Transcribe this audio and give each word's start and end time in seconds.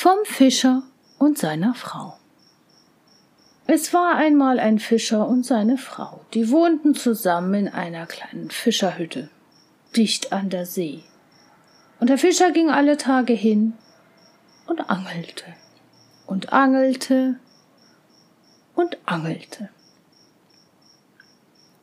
Vom 0.00 0.18
Fischer 0.22 0.84
und 1.18 1.38
seiner 1.38 1.74
Frau. 1.74 2.16
Es 3.66 3.92
war 3.92 4.14
einmal 4.14 4.60
ein 4.60 4.78
Fischer 4.78 5.26
und 5.26 5.44
seine 5.44 5.76
Frau, 5.76 6.20
die 6.34 6.52
wohnten 6.52 6.94
zusammen 6.94 7.54
in 7.54 7.68
einer 7.68 8.06
kleinen 8.06 8.52
Fischerhütte, 8.52 9.28
dicht 9.96 10.32
an 10.32 10.50
der 10.50 10.66
See. 10.66 11.02
Und 11.98 12.10
der 12.10 12.18
Fischer 12.18 12.52
ging 12.52 12.70
alle 12.70 12.96
Tage 12.96 13.32
hin 13.32 13.72
und 14.68 14.88
angelte 14.88 15.46
und 16.28 16.52
angelte 16.52 17.40
und 18.76 18.98
angelte. 19.04 19.68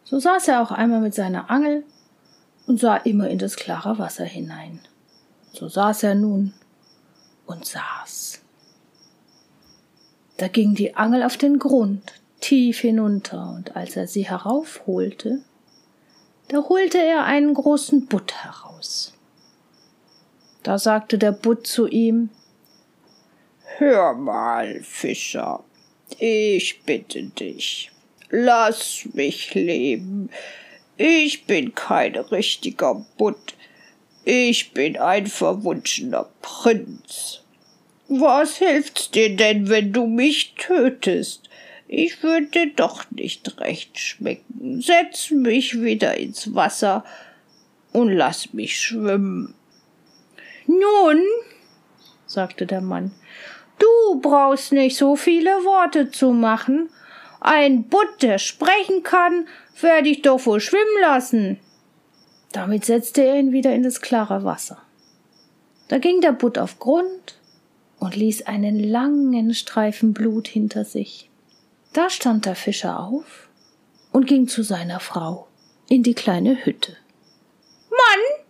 So 0.06 0.22
saß 0.22 0.48
er 0.48 0.62
auch 0.62 0.72
einmal 0.72 1.02
mit 1.02 1.14
seiner 1.14 1.52
Angel 1.52 1.84
und 2.66 2.80
sah 2.80 2.96
immer 2.96 3.28
in 3.28 3.40
das 3.40 3.58
klare 3.58 4.00
Wasser 4.00 4.24
hinein. 4.24 4.80
So 5.52 5.68
saß 5.68 6.04
er 6.04 6.16
nun 6.16 6.54
und 7.46 7.66
saß. 7.66 8.42
Da 10.38 10.48
ging 10.48 10.76
die 10.76 10.96
Angel 10.96 11.24
auf 11.24 11.38
den 11.38 11.60
Grund, 11.60 12.14
tief 12.42 12.80
hinunter, 12.80 13.54
und 13.56 13.76
als 13.76 13.96
er 13.96 14.08
sie 14.08 14.28
heraufholte, 14.28 15.42
da 16.50 16.58
holte 16.70 17.00
er 17.00 17.24
einen 17.24 17.54
großen 17.54 18.06
Butt 18.06 18.34
heraus. 18.44 19.14
Da 20.64 20.78
sagte 20.78 21.18
der 21.18 21.32
Butt 21.32 21.68
zu 21.68 21.88
ihm 21.88 22.30
Hör 23.78 24.14
mal, 24.14 24.82
Fischer, 24.84 25.64
ich 26.18 26.84
bitte 26.84 27.24
dich, 27.24 27.92
lass 28.30 29.08
mich 29.14 29.54
leben. 29.54 30.30
Ich 30.98 31.46
bin 31.46 31.76
kein 31.76 32.16
richtiger 32.16 33.06
Butt, 33.18 33.56
ich 34.24 34.72
bin 34.72 34.98
ein 34.98 35.28
verwunschener 35.28 36.30
Prinz. 36.42 37.42
Was 38.18 38.56
hilft's 38.58 39.12
dir 39.12 39.36
denn, 39.36 39.68
wenn 39.68 39.92
du 39.92 40.08
mich 40.08 40.56
tötest? 40.56 41.50
Ich 41.86 42.24
würde 42.24 42.68
doch 42.68 43.04
nicht 43.12 43.60
recht 43.60 44.00
schmecken. 44.00 44.82
Setz 44.82 45.32
mich 45.32 45.82
wieder 45.82 46.16
ins 46.18 46.56
Wasser 46.56 47.04
und 47.92 48.10
lass 48.10 48.54
mich 48.54 48.80
schwimmen. 48.80 49.54
Nun, 50.66 51.22
sagte 52.26 52.66
der 52.66 52.80
Mann, 52.80 53.12
du 53.80 54.22
brauchst 54.22 54.72
nicht 54.72 54.96
so 54.96 55.18
viele 55.18 55.52
Worte 55.66 56.10
zu 56.10 56.32
machen. 56.32 56.90
Ein 57.42 57.84
Butt, 57.84 58.22
der 58.22 58.38
sprechen 58.38 59.04
kann, 59.04 59.46
werde 59.82 60.08
ich 60.08 60.22
doch 60.22 60.46
wohl 60.46 60.62
schwimmen 60.62 61.02
lassen. 61.02 61.60
Damit 62.54 62.86
setzte 62.86 63.26
er 63.26 63.36
ihn 63.36 63.52
wieder 63.52 63.76
in 63.76 63.84
das 63.84 64.00
klare 64.00 64.46
Wasser. 64.46 64.82
Da 65.90 65.98
ging 65.98 66.22
der 66.22 66.32
Butt 66.32 66.58
auf 66.58 66.80
Grund 66.80 67.36
und 68.00 68.16
ließ 68.16 68.44
einen 68.44 68.80
langen 68.80 69.54
Streifen 69.54 70.14
Blut 70.14 70.48
hinter 70.48 70.86
sich. 70.86 71.30
Da 71.94 72.10
stand 72.10 72.46
der 72.46 72.56
Fischer 72.56 73.00
auf 73.00 73.48
und 74.12 74.28
ging 74.28 74.48
zu 74.48 74.64
seiner 74.64 75.00
Frau 75.00 75.48
in 75.88 76.04
die 76.04 76.14
kleine 76.14 76.66
Hütte. 76.66 76.98
Mann, 77.90 78.44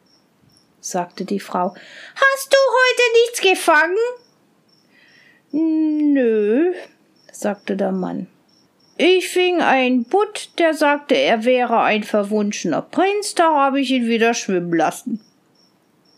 sagte 0.79 1.25
die 1.25 1.39
Frau, 1.39 1.75
hast 2.15 2.53
du 2.53 2.57
heute 2.57 3.03
nichts 3.23 3.41
gefangen? 3.41 3.97
Nö, 5.51 6.73
sagte 7.31 7.75
der 7.75 7.91
Mann. 7.91 8.27
Ich 8.97 9.27
fing 9.27 9.61
einen 9.61 10.05
Butt, 10.05 10.51
der 10.57 10.73
sagte, 10.73 11.15
er 11.15 11.43
wäre 11.43 11.81
ein 11.81 12.03
verwunschener 12.03 12.81
Prinz, 12.81 13.35
da 13.35 13.53
habe 13.53 13.81
ich 13.81 13.91
ihn 13.91 14.07
wieder 14.07 14.33
schwimmen 14.33 14.73
lassen. 14.73 15.19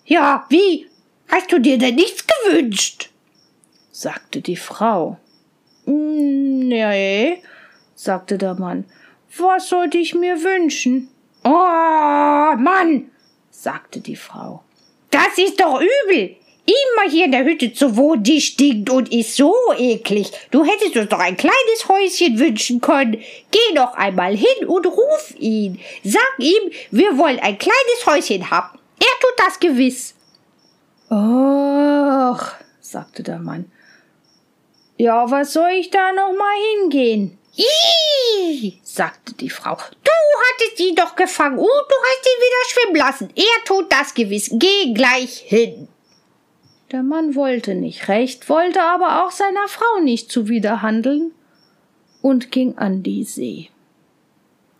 Ja, 0.06 0.46
wie? 0.50 0.88
Hast 1.28 1.52
du 1.52 1.60
dir 1.60 1.78
denn 1.78 1.96
nichts 1.96 2.26
gewünscht? 2.26 3.10
Sagte 3.98 4.42
die 4.42 4.56
Frau. 4.56 5.18
Nee, 5.86 7.42
sagte 7.96 8.38
der 8.38 8.54
Mann. 8.54 8.86
Was 9.38 9.70
sollte 9.70 9.98
ich 9.98 10.14
mir 10.14 10.44
wünschen? 10.44 11.10
Oh, 11.44 11.50
Mann, 11.50 13.10
sagte 13.50 14.00
die 14.00 14.16
Frau. 14.16 14.64
Das 15.10 15.38
ist 15.38 15.60
doch 15.60 15.82
übel. 15.82 16.36
Immer 16.66 17.10
hier 17.10 17.26
in 17.26 17.32
der 17.32 17.46
Hütte 17.46 17.74
zu 17.74 17.96
wohnen, 17.98 18.22
die 18.22 18.40
stinkt 18.40 18.90
und 18.92 19.12
ist 19.12 19.36
so 19.36 19.56
eklig. 19.76 20.32
Du 20.52 20.64
hättest 20.64 20.96
uns 20.96 21.10
doch 21.10 21.20
ein 21.20 21.38
kleines 21.38 21.88
Häuschen 21.88 22.38
wünschen 22.38 22.82
können. 22.82 23.18
Geh 23.52 23.74
doch 23.74 23.96
einmal 23.96 24.36
hin 24.36 24.68
und 24.68 24.86
ruf 24.86 25.34
ihn. 25.40 25.80
Sag 26.04 26.34
ihm, 26.38 26.72
wir 26.92 27.18
wollen 27.18 27.40
ein 27.40 27.58
kleines 27.58 28.06
Häuschen 28.06 28.52
haben. 28.52 28.78
Er 29.00 29.20
tut 29.22 29.38
das 29.38 29.60
gewiss. 29.60 30.14
Och, 31.10 32.44
sagte 32.80 33.24
der 33.24 33.40
Mann. 33.40 33.72
Ja, 34.98 35.30
was 35.30 35.54
soll 35.54 35.70
ich 35.72 35.92
da 35.92 36.12
noch 36.12 36.34
mal 36.34 36.56
hingehen? 36.82 37.38
Ih, 37.56 38.80
sagte 38.84 39.34
die 39.34 39.50
Frau. 39.50 39.76
Du 39.76 40.12
hattest 40.52 40.80
ihn 40.80 40.96
doch 40.96 41.16
gefangen 41.16 41.58
und 41.58 41.68
du 41.68 41.96
hast 42.04 42.26
ihn 42.26 42.42
wieder 42.42 42.70
schwimmen 42.70 42.96
lassen. 42.96 43.30
Er 43.36 43.66
tut 43.66 43.92
das 43.92 44.14
gewiss. 44.14 44.50
Geh 44.54 44.94
gleich 44.94 45.40
hin. 45.40 45.88
Der 46.92 47.04
Mann 47.04 47.36
wollte 47.36 47.76
nicht 47.76 48.08
recht, 48.08 48.48
wollte 48.50 48.82
aber 48.82 49.24
auch 49.26 49.32
seiner 49.32 49.68
Frau 49.68 50.02
nicht 50.02 50.32
zuwiderhandeln 50.32 51.32
und 52.22 52.52
ging 52.52 52.78
an 52.78 53.04
die 53.04 53.24
See. 53.24 53.70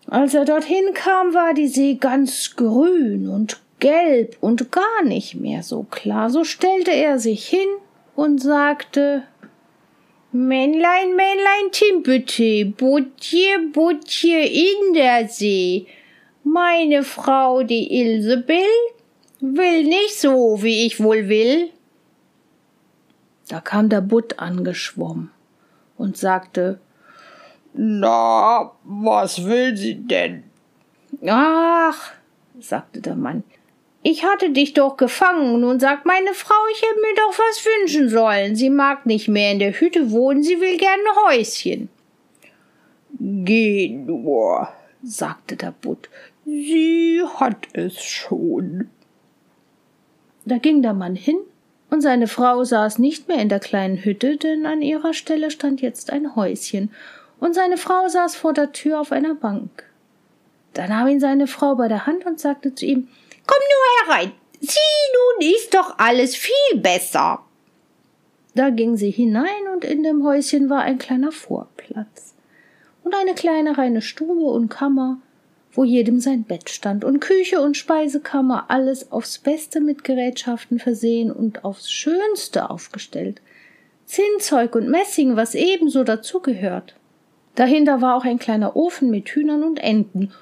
Als 0.08 0.34
er 0.34 0.46
dorthin 0.46 0.94
kam, 0.94 1.34
war 1.34 1.54
die 1.54 1.68
See 1.68 1.96
ganz 1.96 2.56
grün 2.56 3.28
und 3.28 3.60
gelb 3.80 4.38
und 4.40 4.72
gar 4.72 5.04
nicht 5.04 5.36
mehr 5.36 5.64
so 5.64 5.84
klar. 5.84 6.30
So 6.30 6.44
stellte 6.44 6.92
er 6.92 7.20
sich 7.20 7.48
hin 7.48 7.68
und 8.16 8.42
sagte 8.42 9.24
Männlein, 10.32 11.16
Männlein, 11.16 11.72
Timpete, 11.72 12.66
Butje, 12.66 13.60
Butje 13.72 14.46
in 14.46 14.94
der 14.94 15.28
See. 15.30 15.88
Meine 16.44 17.04
Frau, 17.04 17.64
die 17.64 18.02
Ilsebill, 18.02 18.64
will 19.40 19.84
nicht 19.84 20.20
so, 20.20 20.62
wie 20.62 20.86
ich 20.86 21.02
wohl 21.02 21.30
will. 21.30 21.70
Da 23.48 23.62
kam 23.62 23.88
der 23.88 24.02
Butt 24.02 24.40
angeschwommen 24.40 25.32
und 25.98 26.18
sagte, 26.18 26.80
Na, 27.74 28.72
was 28.84 29.46
will 29.46 29.78
sie 29.78 29.96
denn? 29.96 30.44
Ach, 31.26 32.12
sagte 32.60 33.02
der 33.02 33.16
Mann, 33.16 33.44
ich 34.10 34.24
hatte 34.24 34.52
dich 34.52 34.74
doch 34.74 34.96
gefangen. 34.96 35.60
Nun 35.60 35.82
sagt 35.82 36.06
meine 36.06 36.34
Frau, 36.34 36.56
ich 36.72 36.82
hätte 36.82 37.02
mir 37.02 37.16
doch 37.16 37.38
was 37.38 37.66
wünschen 37.66 38.08
sollen. 38.08 38.56
Sie 38.56 38.70
mag 38.70 39.06
nicht 39.06 39.28
mehr 39.28 39.52
in 39.52 39.60
der 39.60 39.74
Hütte 39.74 40.12
wohnen, 40.12 40.44
sie 40.44 40.62
will 40.62 40.78
gern 40.78 40.94
ein 40.94 41.26
Häuschen. 41.26 41.90
Geh 43.20 43.90
nur, 43.90 44.70
sagte 45.04 45.58
der 45.58 45.74
Butt, 45.82 46.10
sie 46.46 47.22
hat 47.36 47.68
es 47.74 48.02
schon. 48.02 48.90
Da 50.46 50.58
ging 50.58 50.82
der 50.82 50.94
Mann 50.94 51.18
hin 51.18 51.40
und 51.90 52.00
seine 52.00 52.28
Frau 52.28 52.64
saß 52.64 53.00
nicht 53.00 53.28
mehr 53.28 53.42
in 53.42 53.50
der 53.50 53.60
kleinen 53.60 53.98
Hütte, 53.98 54.38
denn 54.38 54.66
an 54.66 54.82
ihrer 54.82 55.14
Stelle 55.14 55.52
stand 55.52 55.82
jetzt 55.82 56.14
ein 56.14 56.34
Häuschen, 56.34 56.92
und 57.42 57.56
seine 57.56 57.76
Frau 57.76 58.08
saß 58.08 58.38
vor 58.38 58.54
der 58.54 58.72
Tür 58.72 59.02
auf 59.02 59.12
einer 59.12 59.36
Bank. 59.36 59.84
Da 60.74 60.88
nahm 60.88 61.10
ihn 61.10 61.20
seine 61.20 61.48
Frau 61.48 61.76
bei 61.76 61.90
der 61.90 62.06
Hand 62.06 62.26
und 62.26 62.40
sagte 62.40 62.74
zu 62.74 62.86
ihm 62.86 63.10
Komm 63.48 63.60
nur 63.60 64.16
herein, 64.16 64.32
sieh 64.60 65.40
nun 65.40 65.50
ist 65.56 65.74
doch 65.74 65.98
alles 65.98 66.36
viel 66.36 66.80
besser. 66.80 67.40
Da 68.54 68.70
ging 68.70 68.98
sie 68.98 69.12
hinein, 69.12 69.68
und 69.74 69.86
in 69.86 70.04
dem 70.04 70.24
Häuschen 70.24 70.70
war 70.70 70.82
ein 70.82 70.98
kleiner 70.98 71.32
Vorplatz 71.32 72.36
und 73.08 73.16
eine 73.16 73.36
kleine 73.36 73.78
reine 73.78 74.02
Stube 74.02 74.46
und 74.46 74.68
Kammer, 74.68 75.22
wo 75.72 75.86
jedem 75.86 76.20
sein 76.20 76.44
Bett 76.44 76.70
stand, 76.70 77.06
und 77.06 77.22
Küche 77.22 77.62
und 77.62 77.78
Speisekammer, 77.78 78.66
alles 78.70 79.14
aufs 79.14 79.38
Beste 79.38 79.80
mit 79.80 80.04
Gerätschaften 80.04 80.78
versehen 80.78 81.32
und 81.32 81.64
aufs 81.64 81.90
Schönste 81.90 82.70
aufgestellt. 82.70 83.42
Zinnzeug 84.06 84.76
und 84.76 84.90
Messing, 84.90 85.38
was 85.38 85.56
ebenso 85.56 86.04
dazugehört. 86.04 86.96
Dahinter 87.56 88.02
war 88.02 88.16
auch 88.16 88.26
ein 88.26 88.40
kleiner 88.40 88.76
Ofen 88.76 89.10
mit 89.10 89.30
Hühnern 89.30 89.64
und 89.64 89.80
Enten 89.80 90.34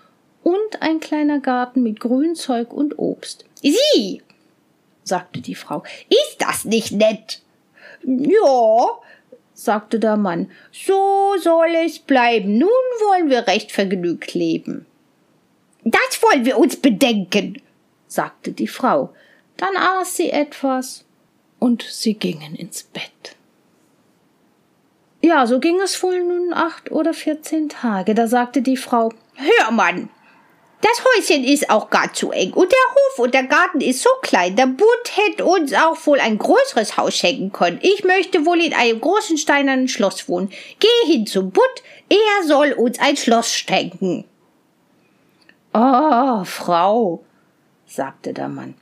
und 0.46 0.84
ein 0.84 1.00
kleiner 1.00 1.40
Garten 1.40 1.82
mit 1.82 2.00
Grünzeug 2.00 2.72
und 2.72 3.00
Obst. 3.00 3.46
Sieh, 3.64 4.22
sagte 5.04 5.42
die 5.42 5.56
Frau, 5.56 5.82
ist 6.08 6.38
das 6.38 6.66
nicht 6.66 6.92
nett? 6.92 7.42
Ja, 8.04 8.90
sagte 9.56 10.00
der 10.00 10.18
Mann, 10.18 10.52
so 10.72 11.34
soll 11.42 11.74
es 11.84 11.98
bleiben. 11.98 12.60
Nun 12.60 12.70
wollen 12.70 13.32
wir 13.32 13.48
recht 13.48 13.72
vergnügt 13.72 14.36
leben. 14.36 14.86
Das 15.84 16.22
wollen 16.22 16.46
wir 16.46 16.60
uns 16.60 16.76
bedenken, 16.76 17.60
sagte 18.08 18.52
die 18.52 18.68
Frau. 18.68 19.16
Dann 19.58 19.76
aß 19.76 20.16
sie 20.16 20.30
etwas 20.30 21.06
und 21.58 21.82
sie 21.82 22.14
gingen 22.14 22.54
ins 22.54 22.84
Bett. 22.84 23.36
Ja, 25.24 25.48
so 25.48 25.60
ging 25.60 25.82
es 25.82 26.04
wohl 26.04 26.24
nun 26.24 26.54
acht 26.54 26.92
oder 26.92 27.16
vierzehn 27.16 27.68
Tage. 27.68 28.14
Da 28.14 28.28
sagte 28.28 28.62
die 28.62 28.78
Frau, 28.78 29.12
Hör, 29.34 29.72
Mann, 29.72 30.10
Das 30.88 31.04
Häuschen 31.04 31.44
ist 31.44 31.72
auch 31.72 31.90
gar 31.90 32.14
zu 32.14 32.30
eng 32.30 32.54
und 32.54 32.72
der 32.72 32.78
Hof 32.94 33.18
und 33.26 33.34
der 33.34 33.46
Garten 33.46 33.82
ist 33.82 34.04
so 34.04 34.10
klein. 34.22 34.56
Der 34.56 34.68
Bund 34.68 34.86
hätte 35.16 35.44
uns 35.44 35.74
auch 35.74 35.98
wohl 36.06 36.20
ein 36.20 36.38
größeres 36.38 36.96
Haus 36.96 37.16
schenken 37.16 37.52
können. 37.52 37.80
Ich 37.82 38.04
möchte 38.04 38.46
wohl 38.46 38.62
in 38.62 38.72
einem 38.72 39.02
großen 39.02 39.40
steinernen 39.40 39.88
Schloss 39.88 40.30
wohnen. 40.30 40.52
Geh 40.80 41.12
hin 41.12 41.26
zum 41.26 41.50
Bund, 41.50 41.84
er 42.08 42.48
soll 42.48 42.74
uns 42.74 43.00
ein 43.00 43.18
Schloss 43.18 43.52
schenken. 43.52 44.26
Oh, 45.74 46.44
Frau, 46.44 47.24
sagte 47.88 48.32
der 48.32 48.48
Mann, 48.50 48.76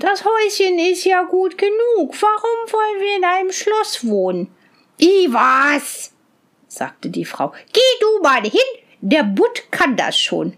das 0.00 0.24
Häuschen 0.24 0.80
ist 0.80 1.04
ja 1.04 1.22
gut 1.22 1.56
genug. 1.56 2.20
Warum 2.20 2.72
wollen 2.72 3.00
wir 3.00 3.16
in 3.16 3.24
einem 3.24 3.52
Schloss 3.52 4.04
wohnen? 4.04 4.52
I 5.00 5.28
was? 5.30 6.10
sagte 6.66 7.10
die 7.10 7.24
Frau. 7.24 7.52
Geh 7.72 7.80
du 8.00 8.22
mal 8.24 8.42
hin, 8.42 8.60
der 9.00 9.22
Butt 9.22 9.70
kann 9.70 9.96
das 9.96 10.18
schon. 10.18 10.56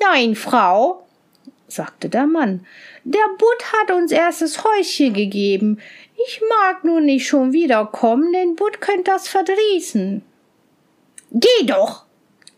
Nein, 0.00 0.34
Frau, 0.34 1.06
sagte 1.68 2.08
der 2.08 2.26
Mann, 2.26 2.66
der 3.04 3.26
Butt 3.38 3.72
hat 3.72 3.90
uns 3.90 4.12
erst 4.12 4.42
das 4.42 4.64
Häuschen 4.64 5.14
gegeben. 5.14 5.80
Ich 6.26 6.40
mag 6.48 6.84
nun 6.84 7.04
nicht 7.04 7.26
schon 7.26 7.52
wiederkommen, 7.52 8.32
denn 8.32 8.56
Butt 8.56 8.80
könnt 8.80 9.08
das 9.08 9.28
verdrießen. 9.28 10.22
Geh 11.32 11.66
doch, 11.66 12.04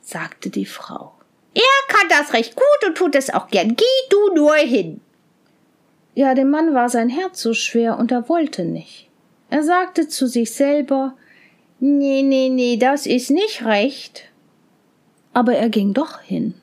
sagte 0.00 0.50
die 0.50 0.66
Frau. 0.66 1.14
Er 1.54 1.94
kann 1.94 2.08
das 2.08 2.32
recht 2.34 2.54
gut 2.54 2.88
und 2.88 2.96
tut 2.96 3.14
es 3.14 3.30
auch 3.30 3.48
gern. 3.48 3.74
Geh 3.74 3.84
du 4.10 4.34
nur 4.34 4.54
hin. 4.54 5.00
Ja, 6.14 6.34
dem 6.34 6.50
Mann 6.50 6.74
war 6.74 6.88
sein 6.88 7.08
Herz 7.08 7.40
so 7.40 7.54
schwer 7.54 7.98
und 7.98 8.12
er 8.12 8.28
wollte 8.28 8.64
nicht. 8.64 9.08
Er 9.50 9.62
sagte 9.62 10.08
zu 10.08 10.26
sich 10.26 10.52
selber, 10.52 11.14
Nee, 11.80 12.22
nee, 12.22 12.48
nee, 12.48 12.76
das 12.76 13.06
ist 13.06 13.30
nicht 13.30 13.64
recht. 13.64 14.24
Aber 15.32 15.54
er 15.54 15.68
ging 15.68 15.94
doch 15.94 16.20
hin. 16.20 16.54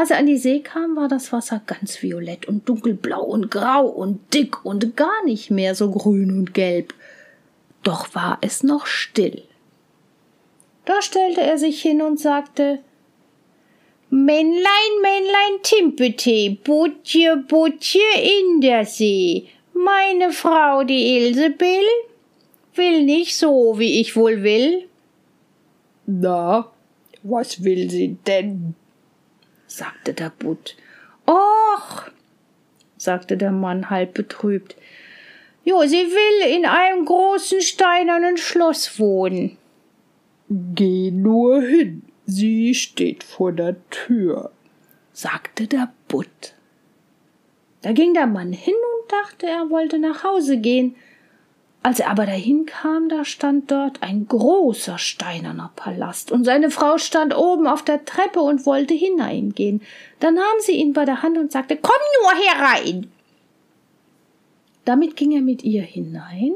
Als 0.00 0.10
er 0.10 0.16
an 0.16 0.24
die 0.24 0.38
See 0.38 0.60
kam, 0.60 0.96
war 0.96 1.08
das 1.08 1.30
Wasser 1.30 1.60
ganz 1.66 2.02
violett 2.02 2.48
und 2.48 2.66
dunkelblau 2.66 3.22
und 3.22 3.50
grau 3.50 3.84
und 3.84 4.32
dick 4.32 4.64
und 4.64 4.96
gar 4.96 5.22
nicht 5.26 5.50
mehr 5.50 5.74
so 5.74 5.90
grün 5.90 6.30
und 6.30 6.54
gelb. 6.54 6.94
Doch 7.82 8.14
war 8.14 8.38
es 8.40 8.62
noch 8.62 8.86
still. 8.86 9.42
Da 10.86 11.02
stellte 11.02 11.42
er 11.42 11.58
sich 11.58 11.82
hin 11.82 12.00
und 12.00 12.18
sagte 12.18 12.78
Männlein, 14.08 14.64
Männlein, 15.02 15.62
Timpete, 15.62 16.56
Butje, 16.64 17.36
Butje 17.46 18.00
in 18.22 18.62
der 18.62 18.86
See. 18.86 19.48
Meine 19.74 20.32
Frau, 20.32 20.82
die 20.82 21.18
Ilsebill, 21.18 21.84
will 22.74 23.02
nicht 23.02 23.36
so, 23.36 23.78
wie 23.78 24.00
ich 24.00 24.16
wohl 24.16 24.42
will. 24.42 24.88
Na, 26.06 26.72
was 27.22 27.62
will 27.62 27.90
sie 27.90 28.16
denn? 28.26 28.76
Sagte 29.70 30.12
der 30.12 30.30
Butt. 30.30 30.76
Och, 31.26 32.10
sagte 32.96 33.36
der 33.36 33.52
Mann 33.52 33.88
halb 33.88 34.14
betrübt. 34.14 34.76
Jo, 35.64 35.82
sie 35.86 36.06
will 36.06 36.56
in 36.56 36.66
einem 36.66 37.04
großen 37.04 37.60
steinernen 37.60 38.36
Schloss 38.36 38.98
wohnen. 38.98 39.56
Geh 40.48 41.10
nur 41.10 41.62
hin, 41.62 42.02
sie 42.26 42.74
steht 42.74 43.22
vor 43.22 43.52
der 43.52 43.76
Tür, 43.90 44.50
sagte 45.12 45.66
der 45.66 45.92
Butt. 46.08 46.54
Da 47.82 47.92
ging 47.92 48.14
der 48.14 48.26
Mann 48.26 48.52
hin 48.52 48.74
und 48.74 49.12
dachte, 49.12 49.46
er 49.46 49.70
wollte 49.70 49.98
nach 49.98 50.24
Hause 50.24 50.58
gehen. 50.58 50.96
Als 51.82 51.98
er 51.98 52.10
aber 52.10 52.26
dahin 52.26 52.66
kam, 52.66 53.08
da 53.08 53.24
stand 53.24 53.70
dort 53.70 54.02
ein 54.02 54.28
großer 54.28 54.98
steinerner 54.98 55.70
Palast, 55.76 56.30
und 56.30 56.44
seine 56.44 56.70
Frau 56.70 56.98
stand 56.98 57.34
oben 57.34 57.66
auf 57.66 57.82
der 57.82 58.04
Treppe 58.04 58.40
und 58.40 58.66
wollte 58.66 58.92
hineingehen. 58.92 59.80
Da 60.18 60.30
nahm 60.30 60.44
sie 60.60 60.72
ihn 60.72 60.92
bei 60.92 61.06
der 61.06 61.22
Hand 61.22 61.38
und 61.38 61.50
sagte 61.50 61.78
Komm 61.80 61.94
nur 62.22 62.44
herein. 62.44 63.10
Damit 64.84 65.16
ging 65.16 65.32
er 65.32 65.40
mit 65.40 65.62
ihr 65.64 65.82
hinein, 65.82 66.52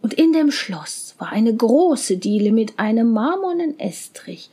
und 0.00 0.14
in 0.14 0.32
dem 0.32 0.50
Schloss 0.50 1.14
war 1.18 1.30
eine 1.30 1.54
große 1.54 2.16
Diele 2.16 2.52
mit 2.52 2.78
einem 2.78 3.12
marmornen 3.12 3.78
Estrich, 3.78 4.50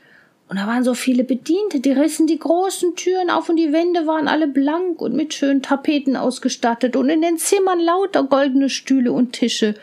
und 0.53 0.59
da 0.59 0.67
waren 0.67 0.83
so 0.83 0.93
viele 0.93 1.23
Bediente, 1.23 1.79
die 1.79 1.93
rissen 1.93 2.27
die 2.27 2.37
großen 2.37 2.95
Türen 2.95 3.31
auf 3.31 3.49
und 3.49 3.55
die 3.55 3.73
Wände 3.73 4.05
waren 4.05 4.27
alle 4.27 4.47
blank 4.47 5.01
und 5.01 5.15
mit 5.15 5.33
schönen 5.33 5.63
Tapeten 5.63 6.15
ausgestattet 6.15 6.95
und 6.95 7.09
in 7.09 7.23
den 7.23 7.39
Zimmern 7.39 7.79
lauter 7.79 8.23
goldene 8.23 8.69
Stühle 8.69 9.13
und 9.13 9.33
Tische 9.33 9.73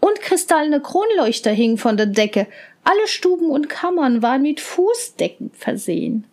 und 0.00 0.20
kristallene 0.20 0.80
Kronleuchter 0.80 1.52
hingen 1.52 1.78
von 1.78 1.96
der 1.96 2.06
Decke. 2.06 2.48
Alle 2.82 3.06
Stuben 3.06 3.50
und 3.50 3.68
Kammern 3.68 4.20
waren 4.20 4.42
mit 4.42 4.58
Fußdecken 4.58 5.52
versehen. 5.52 6.24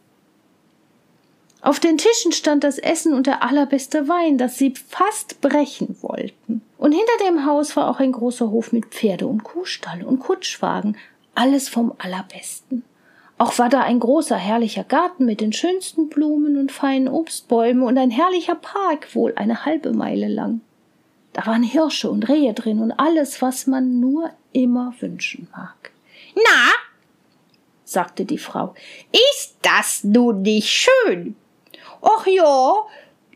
Auf 1.61 1.79
den 1.79 1.99
Tischen 1.99 2.31
stand 2.31 2.63
das 2.63 2.79
Essen 2.79 3.13
und 3.13 3.27
der 3.27 3.43
allerbeste 3.43 4.07
Wein, 4.07 4.39
das 4.39 4.57
sie 4.57 4.73
fast 4.89 5.39
brechen 5.39 5.97
wollten. 6.01 6.63
Und 6.79 6.93
hinter 6.93 7.27
dem 7.27 7.45
Haus 7.45 7.75
war 7.75 7.91
auch 7.91 7.99
ein 7.99 8.13
großer 8.13 8.49
Hof 8.49 8.71
mit 8.71 8.85
Pferde 8.85 9.27
und 9.27 9.43
Kuhstall 9.43 10.03
und 10.03 10.17
Kutschwagen, 10.17 10.97
alles 11.35 11.69
vom 11.69 11.93
allerbesten. 11.99 12.83
Auch 13.37 13.57
war 13.57 13.69
da 13.69 13.81
ein 13.81 13.99
großer, 13.99 14.37
herrlicher 14.37 14.83
Garten 14.83 15.25
mit 15.25 15.41
den 15.41 15.53
schönsten 15.53 16.07
Blumen 16.07 16.57
und 16.57 16.71
feinen 16.71 17.07
Obstbäumen 17.07 17.83
und 17.83 17.97
ein 17.97 18.11
herrlicher 18.11 18.55
Park, 18.55 19.15
wohl 19.15 19.33
eine 19.35 19.65
halbe 19.65 19.91
Meile 19.91 20.27
lang. 20.27 20.61
Da 21.33 21.45
waren 21.47 21.63
Hirsche 21.63 22.11
und 22.11 22.29
Rehe 22.29 22.53
drin 22.53 22.79
und 22.79 22.91
alles, 22.91 23.41
was 23.41 23.65
man 23.65 23.99
nur 23.99 24.29
immer 24.51 24.93
wünschen 24.99 25.47
mag. 25.51 25.91
Na, 26.35 26.71
sagte 27.83 28.25
die 28.25 28.37
Frau, 28.37 28.75
ist 29.11 29.57
das 29.63 30.03
nun 30.03 30.43
nicht 30.43 30.69
schön? 30.69 31.35
Ach 32.01 32.27
ja, 32.27 32.75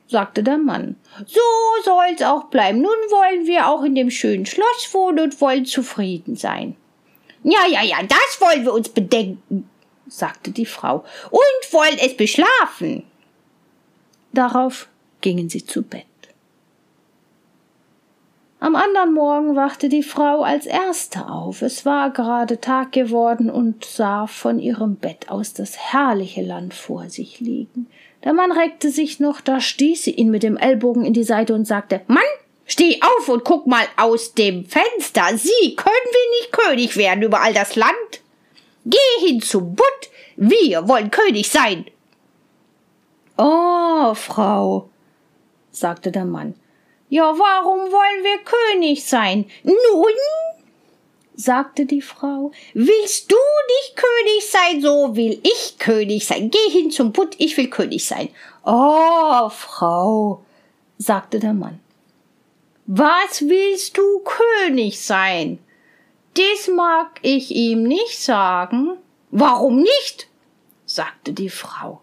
sagte 0.07 0.43
der 0.43 0.57
Mann. 0.57 0.95
So 1.25 1.41
soll's 1.83 2.21
auch 2.21 2.45
bleiben. 2.45 2.81
Nun 2.81 2.91
wollen 3.09 3.47
wir 3.47 3.67
auch 3.67 3.83
in 3.83 3.95
dem 3.95 4.11
schönen 4.11 4.45
Schloss 4.45 4.89
wohnen 4.91 5.19
und 5.19 5.41
wollen 5.41 5.65
zufrieden 5.65 6.35
sein. 6.35 6.75
Ja, 7.43 7.65
ja, 7.69 7.83
ja, 7.83 7.97
das 8.03 8.41
wollen 8.41 8.63
wir 8.65 8.73
uns 8.73 8.89
bedenken, 8.89 9.69
sagte 10.09 10.51
die 10.51 10.65
Frau, 10.65 11.03
und 11.29 11.73
wollen 11.73 11.97
es 11.99 12.15
beschlafen. 12.15 13.03
Darauf 14.33 14.87
gingen 15.21 15.49
sie 15.49 15.65
zu 15.65 15.81
Bett. 15.81 16.05
Am 18.59 18.75
anderen 18.75 19.13
Morgen 19.13 19.55
wachte 19.55 19.87
die 19.87 20.01
Frau 20.01 20.41
als 20.41 20.65
erste 20.65 21.27
auf. 21.27 21.61
Es 21.61 21.85
war 21.85 22.09
gerade 22.09 22.59
Tag 22.59 22.91
geworden 22.91 23.51
und 23.51 23.85
sah 23.85 24.25
von 24.25 24.59
ihrem 24.59 24.95
Bett 24.95 25.29
aus 25.29 25.53
das 25.53 25.77
herrliche 25.77 26.41
Land 26.41 26.73
vor 26.73 27.07
sich 27.09 27.39
liegen. 27.39 27.87
Der 28.23 28.33
Mann 28.33 28.51
reckte 28.51 28.89
sich 28.89 29.19
noch, 29.19 29.41
da 29.41 29.61
stieß 29.61 30.03
sie 30.03 30.11
ihn 30.11 30.31
mit 30.31 30.41
dem 30.41 30.57
Ellbogen 30.57 31.05
in 31.05 31.13
die 31.13 31.23
Seite 31.23 31.53
und 31.53 31.65
sagte 31.65 32.01
Mann, 32.07 32.17
steh 32.65 32.99
auf 33.01 33.29
und 33.29 33.43
guck 33.43 33.67
mal 33.67 33.85
aus 33.95 34.33
dem 34.33 34.65
Fenster. 34.65 35.37
Sie 35.37 35.75
können 35.75 36.11
wir 36.11 36.39
nicht 36.39 36.51
König 36.51 36.97
werden 36.97 37.21
über 37.21 37.41
all 37.41 37.53
das 37.53 37.75
Land. 37.75 37.93
Geh 38.89 39.27
hin 39.27 39.41
zu 39.41 39.61
Butt, 39.61 40.09
wir 40.37 40.87
wollen 40.87 41.11
König 41.11 41.49
sein. 41.49 41.85
Oh, 43.37 44.13
Frau, 44.13 44.89
sagte 45.71 46.11
der 46.11 46.25
Mann, 46.25 46.55
ja, 47.09 47.23
warum 47.37 47.79
wollen 47.91 48.23
wir 48.23 48.39
König 48.43 49.05
sein? 49.05 49.45
Nun, 49.63 49.75
sagte 51.35 51.85
die 51.85 52.01
Frau, 52.01 52.51
willst 52.73 53.31
du 53.31 53.35
nicht 53.35 53.95
König 53.95 54.49
sein, 54.49 54.81
so 54.81 55.15
will 55.15 55.39
ich 55.43 55.77
König 55.79 56.25
sein. 56.25 56.49
Geh 56.49 56.71
hin 56.71 56.91
zum 56.91 57.11
Butt, 57.11 57.35
ich 57.37 57.55
will 57.57 57.69
König 57.69 58.05
sein. 58.05 58.29
Oh, 58.65 59.49
Frau, 59.49 60.43
sagte 60.97 61.39
der 61.39 61.53
Mann, 61.53 61.79
was 62.85 63.41
willst 63.41 63.97
du 63.97 64.23
König 64.23 64.99
sein? 64.99 65.59
Das 66.37 66.67
mag 66.67 67.19
ich 67.23 67.49
ihm 67.55 67.81
nicht 67.83 68.19
sagen. 68.19 68.97
Warum 69.31 69.81
nicht? 69.81 70.27
sagte 70.85 71.33
die 71.33 71.49
Frau. 71.49 72.01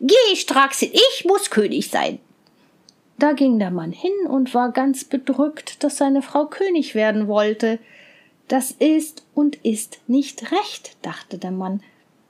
Geh 0.00 0.34
stracks 0.34 0.82
ich 0.82 1.24
muss 1.24 1.50
König 1.50 1.88
sein. 1.88 2.18
Da 3.18 3.32
ging 3.32 3.60
der 3.60 3.70
Mann 3.70 3.92
hin 3.92 4.26
und 4.28 4.54
war 4.54 4.72
ganz 4.72 5.04
bedrückt, 5.04 5.84
dass 5.84 5.98
seine 5.98 6.20
Frau 6.20 6.46
König 6.46 6.96
werden 6.96 7.28
wollte. 7.28 7.78
Das 8.48 8.72
ist 8.72 9.24
und 9.34 9.56
ist 9.64 10.00
nicht 10.08 10.50
recht, 10.50 10.96
dachte 11.02 11.38
der 11.38 11.52
Mann. 11.52 11.80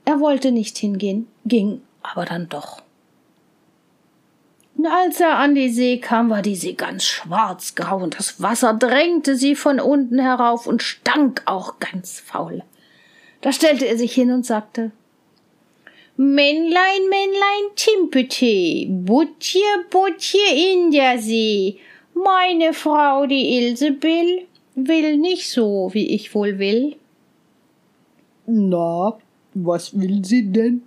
Er 0.05 0.21
wollte 0.21 0.53
nicht 0.53 0.77
hingehen, 0.77 1.27
ging 1.47 1.81
aber 2.03 2.27
dann 2.27 2.49
doch. 2.51 2.83
Als 4.89 5.21
er 5.21 5.39
an 5.39 5.55
die 5.55 5.71
See 5.71 5.99
kam, 5.99 6.31
war 6.31 6.43
die 6.43 6.55
See 6.55 6.75
ganz 6.75 7.05
schwarzgrau 7.05 8.03
und 8.03 8.19
das 8.19 8.41
Wasser 8.41 8.75
drängte 8.75 9.37
sie 9.37 9.55
von 9.55 9.81
unten 9.81 10.19
herauf 10.19 10.67
und 10.67 10.83
stank 10.83 11.43
auch 11.47 11.79
ganz 11.81 12.21
faul. 12.21 12.63
Da 13.41 13.53
stellte 13.53 13.87
er 13.87 13.99
sich 13.99 14.13
hin 14.13 14.31
und 14.31 14.47
sagte 14.47 14.93
Männlein, 16.17 17.09
Männlein, 17.11 17.75
Timpete, 17.75 18.87
Butje, 18.89 19.61
Butje 19.91 20.73
in 20.73 20.91
der 20.91 21.19
See, 21.19 21.79
meine 22.15 22.73
Frau, 22.73 23.27
die 23.27 23.59
Ilsebill, 23.59 24.47
will 24.75 25.17
nicht 25.19 25.51
so, 25.51 25.91
wie 25.93 26.15
ich 26.15 26.35
wohl 26.35 26.59
will. 26.59 26.97
Na, 28.47 29.19
was 29.55 29.99
will 29.99 30.25
sie 30.25 30.51
denn? 30.51 30.83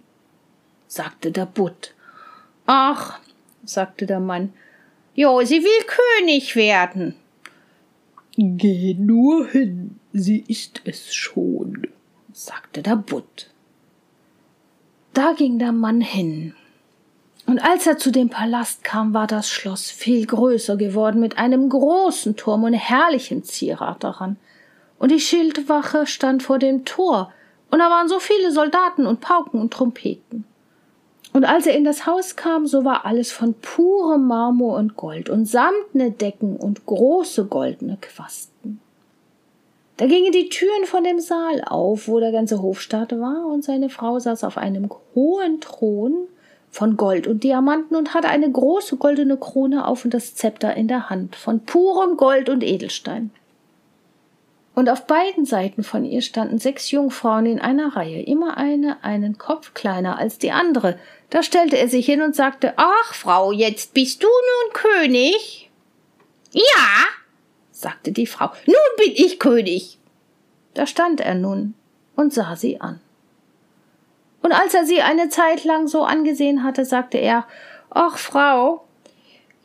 sagte 0.88 1.32
der 1.32 1.46
Butt. 1.46 1.94
Ach, 2.65 3.20
sagte 3.69 4.05
der 4.05 4.19
Mann, 4.19 4.53
jo, 5.13 5.41
sie 5.43 5.63
will 5.63 5.85
König 5.88 6.55
werden. 6.55 7.15
Geh 8.35 8.93
nur 8.93 9.47
hin, 9.47 9.99
sie 10.13 10.43
ist 10.47 10.81
es 10.85 11.13
schon, 11.13 11.88
sagte 12.31 12.81
der 12.81 12.95
Butt. 12.95 13.49
Da 15.13 15.33
ging 15.33 15.59
der 15.59 15.71
Mann 15.71 16.01
hin. 16.01 16.53
Und 17.45 17.59
als 17.59 17.88
er 17.88 17.97
zu 17.97 18.11
dem 18.11 18.29
Palast 18.29 18.83
kam, 18.83 19.13
war 19.13 19.25
das 19.25 19.49
Schloss 19.49 19.89
viel 19.89 20.25
größer 20.27 20.77
geworden, 20.77 21.19
mit 21.19 21.38
einem 21.38 21.67
großen 21.67 22.35
Turm 22.35 22.63
und 22.63 22.73
herrlichem 22.73 23.43
Zierat 23.43 24.03
daran. 24.03 24.38
Und 24.99 25.11
die 25.11 25.19
Schildwache 25.19 26.05
stand 26.05 26.43
vor 26.43 26.59
dem 26.59 26.85
Tor, 26.85 27.33
und 27.71 27.79
da 27.79 27.89
waren 27.89 28.07
so 28.07 28.19
viele 28.19 28.51
Soldaten 28.51 29.05
und 29.05 29.19
Pauken 29.19 29.59
und 29.59 29.73
Trompeten. 29.73 30.45
Und 31.31 31.45
als 31.45 31.67
er 31.67 31.75
in 31.75 31.83
das 31.83 32.05
Haus 32.05 32.36
kam, 32.36 32.65
so 32.65 32.86
war 32.86 33.05
alles 33.05 33.31
von 33.31 33.53
purem 33.53 34.27
Marmor 34.27 34.77
und 34.77 34.95
Gold 34.95 35.29
und 35.29 35.45
samtne 35.45 36.12
Decken 36.12 36.55
und 36.55 36.86
große 36.86 37.45
goldene 37.45 37.98
Quasten. 38.01 38.81
Da 39.98 40.07
gingen 40.07 40.31
die 40.31 40.50
Türen 40.50 40.86
von 40.86 41.03
dem 41.03 41.19
Saal 41.19 41.63
auf, 41.65 42.07
wo 42.07 42.19
der 42.19 42.31
ganze 42.31 42.62
Hofstaat 42.62 43.12
war, 43.19 43.45
und 43.45 43.63
seine 43.63 43.89
Frau 43.89 44.17
saß 44.17 44.43
auf 44.43 44.57
einem 44.57 44.89
hohen 45.13 45.59
Thron 45.59 46.27
von 46.71 46.98
Gold 46.98 47.27
und 47.27 47.43
Diamanten 47.43 47.95
und 47.95 48.13
hatte 48.13 48.29
eine 48.29 48.50
große 48.50 48.98
goldene 48.98 49.38
Krone 49.38 49.86
auf 49.86 50.05
und 50.05 50.13
das 50.13 50.36
Zepter 50.36 50.75
in 50.75 50.88
der 50.88 51.09
Hand 51.09 51.36
von 51.36 51.59
purem 51.62 52.15
Gold 52.15 52.50
und 52.50 52.63
Edelstein 52.63 53.31
und 54.79 54.89
auf 54.89 55.07
beiden 55.07 55.45
Seiten 55.45 55.83
von 55.83 56.05
ihr 56.05 56.21
standen 56.21 56.57
sechs 56.57 56.89
Jungfrauen 56.89 57.45
in 57.45 57.59
einer 57.59 57.98
Reihe, 57.98 58.21
immer 58.21 58.55
eine 58.55 59.03
einen 59.03 59.38
Kopf 59.38 59.74
kleiner 59.74 60.17
als 60.17 60.38
die 60.38 60.51
andere. 60.51 60.98
Da 61.29 61.43
stellte 61.43 61.77
er 61.77 61.88
sich 61.88 62.05
hin 62.05 62.21
und 62.21 62.36
sagte 62.36 62.74
Ach, 62.77 63.13
Frau, 63.13 63.51
jetzt 63.51 63.93
bist 63.93 64.24
du 64.24 64.27
nun 64.27 64.74
König? 64.74 65.69
Ja, 66.51 67.05
sagte 67.71 68.12
die 68.12 68.25
Frau, 68.25 68.51
nun 68.65 68.75
bin 68.98 69.13
ich 69.15 69.39
König. 69.39 70.00
Da 70.74 70.88
stand 70.88 71.21
er 71.21 71.36
nun 71.36 71.75
und 72.15 72.33
sah 72.33 72.55
sie 72.55 72.81
an. 72.81 73.00
Und 74.41 74.53
als 74.53 74.74
er 74.74 74.86
sie 74.86 75.01
eine 75.01 75.29
Zeit 75.29 75.63
lang 75.63 75.88
so 75.88 76.03
angesehen 76.03 76.63
hatte, 76.63 76.86
sagte 76.86 77.17
er 77.17 77.45
Ach, 77.89 78.17
Frau, 78.17 78.86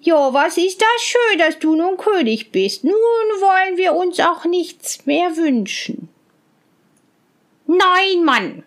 ja, 0.00 0.35
was 0.35 0.59
ist 0.59 0.83
das 0.83 1.02
schön, 1.02 1.38
dass 1.38 1.59
du 1.59 1.76
nun 1.76 1.97
König 1.97 2.52
bist. 2.52 2.85
Nun 2.85 2.92
wollen 2.92 3.76
wir 3.76 3.94
uns 3.94 4.21
auch 4.21 4.44
nichts 4.44 5.06
mehr 5.06 5.37
wünschen. 5.37 6.09
Nein, 7.66 8.25
Mann, 8.25 8.64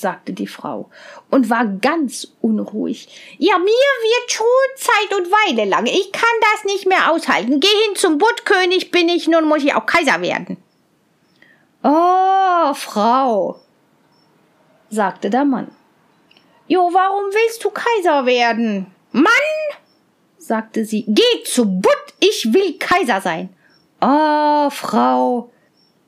sagte 0.00 0.32
die 0.32 0.46
Frau 0.46 0.90
und 1.30 1.50
war 1.50 1.66
ganz 1.66 2.28
unruhig. 2.40 3.36
Ja, 3.38 3.58
mir 3.58 3.66
wird 3.66 4.30
schon 4.30 4.46
Zeit 4.76 5.18
und 5.18 5.30
Weile 5.30 5.68
lang. 5.68 5.86
Ich 5.86 6.12
kann 6.12 6.24
das 6.40 6.64
nicht 6.64 6.86
mehr 6.86 7.10
aushalten. 7.10 7.60
Geh 7.60 7.66
hin 7.66 7.96
zum 7.96 8.18
Buttkönig 8.18 8.90
bin 8.90 9.08
ich, 9.08 9.28
nun 9.28 9.44
muss 9.44 9.62
ich 9.62 9.74
auch 9.74 9.86
Kaiser 9.86 10.20
werden. 10.20 10.56
Oh, 11.82 12.74
Frau, 12.74 13.60
sagte 14.90 15.30
der 15.30 15.44
Mann. 15.44 15.70
Jo, 16.66 16.90
warum 16.92 17.32
willst 17.32 17.64
du 17.64 17.70
Kaiser 17.70 18.26
werden? 18.26 18.86
Mann, 19.12 19.24
sagte 20.38 20.84
sie. 20.84 21.04
Geh 21.08 21.42
zu 21.44 21.64
Butt, 21.66 22.14
ich 22.20 22.52
will 22.52 22.78
Kaiser 22.78 23.20
sein. 23.20 23.54
Oh, 24.00 24.70
Frau, 24.70 25.50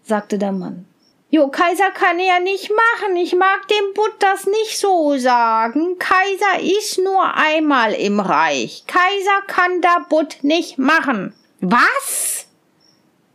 sagte 0.02 0.38
der 0.38 0.52
Mann. 0.52 0.86
Jo, 1.34 1.48
Kaiser 1.48 1.90
kann 1.92 2.18
er 2.18 2.40
nicht 2.40 2.70
machen. 2.70 3.16
Ich 3.16 3.34
mag 3.34 3.66
dem 3.66 3.94
Butt 3.94 4.12
das 4.18 4.44
nicht 4.44 4.76
so 4.76 5.16
sagen. 5.16 5.98
Kaiser 5.98 6.60
ist 6.60 6.98
nur 6.98 7.24
einmal 7.34 7.94
im 7.94 8.20
Reich. 8.20 8.84
Kaiser 8.86 9.40
kann 9.46 9.80
der 9.80 10.04
Butt 10.10 10.36
nicht 10.42 10.76
machen. 10.76 11.32
Was? 11.62 12.44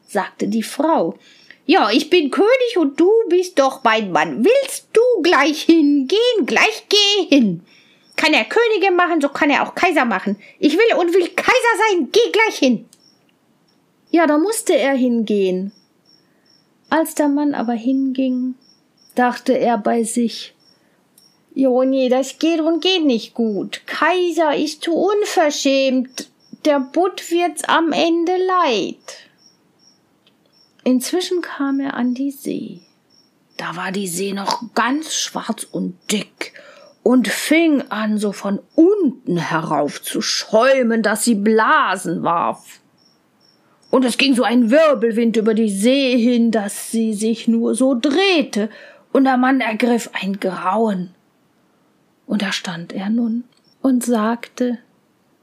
sagte 0.08 0.48
die 0.48 0.62
Frau. 0.62 1.18
Ja, 1.66 1.90
ich 1.90 2.12
bin 2.12 2.30
König 2.30 2.78
und 2.78 3.00
du 3.00 3.12
bist 3.30 3.58
doch 3.58 3.84
mein 3.84 4.12
Mann. 4.12 4.46
Willst 4.46 4.90
du 4.94 5.24
gleich 5.24 5.64
hingehen? 5.64 6.46
Gleich 6.46 6.86
geh 6.90 7.36
hin. 7.36 7.66
Kann 8.16 8.36
er 8.36 8.46
Könige 8.46 8.92
machen, 8.92 9.22
so 9.22 9.30
kann 9.30 9.50
er 9.50 9.68
auch 9.68 9.74
Kaiser 9.74 10.06
machen. 10.06 10.38
Ich 10.60 10.78
will 10.78 10.98
und 11.00 11.16
will 11.16 11.30
Kaiser 11.30 11.74
sein. 11.90 12.10
Geh 12.12 12.32
gleich 12.32 12.60
hin. 12.60 12.88
Ja, 14.12 14.28
da 14.28 14.38
musste 14.38 14.78
er 14.78 14.94
hingehen. 14.94 15.72
Als 16.90 17.16
der 17.16 17.28
Mann 17.28 17.54
aber 17.54 17.74
hinging, 17.74 18.56
dachte 19.16 19.58
er 19.58 19.78
bei 19.78 20.04
sich, 20.04 20.54
Jo, 21.54 21.84
das 22.10 22.38
geht 22.38 22.60
und 22.60 22.82
geht 22.82 23.04
nicht 23.04 23.34
gut. 23.34 23.82
Kaiser 23.88 24.56
ist 24.56 24.84
zu 24.84 24.94
unverschämt. 24.94 26.30
Der 26.66 26.80
Butt 26.80 27.32
wird's 27.32 27.64
am 27.64 27.92
Ende 27.92 28.34
leid. 28.38 29.28
Inzwischen 30.84 31.42
kam 31.42 31.80
er 31.80 31.96
an 31.96 32.14
die 32.14 32.30
See. 32.30 32.82
Da 33.58 33.76
war 33.76 33.92
die 33.92 34.08
See 34.08 34.34
noch 34.34 34.62
ganz 34.76 35.16
schwarz 35.16 35.64
und 35.64 35.98
dick 36.12 36.54
und 37.02 37.28
fing 37.28 37.82
an, 37.90 38.20
so 38.20 38.34
von 38.34 38.60
unten 38.76 39.38
herauf 39.38 40.04
zu 40.04 40.22
schäumen, 40.22 41.02
dass 41.02 41.24
sie 41.24 41.36
Blasen 41.36 42.22
warf. 42.22 42.82
Und 43.90 44.04
es 44.06 44.18
ging 44.18 44.36
so 44.36 44.44
ein 44.44 44.70
Wirbelwind 44.70 45.38
über 45.38 45.54
die 45.54 45.70
See 45.70 46.18
hin, 46.18 46.52
dass 46.52 46.92
sie 46.92 47.14
sich 47.14 47.48
nur 47.48 47.76
so 47.76 47.96
drehte, 48.00 48.70
und 49.14 49.24
der 49.24 49.38
Mann 49.38 49.62
ergriff 49.62 50.10
ein 50.14 50.40
Grauen. 50.40 51.16
Und 52.26 52.42
da 52.42 52.52
stand 52.52 52.94
er 52.94 53.10
nun 53.10 53.46
und 53.82 54.04
sagte 54.04 54.80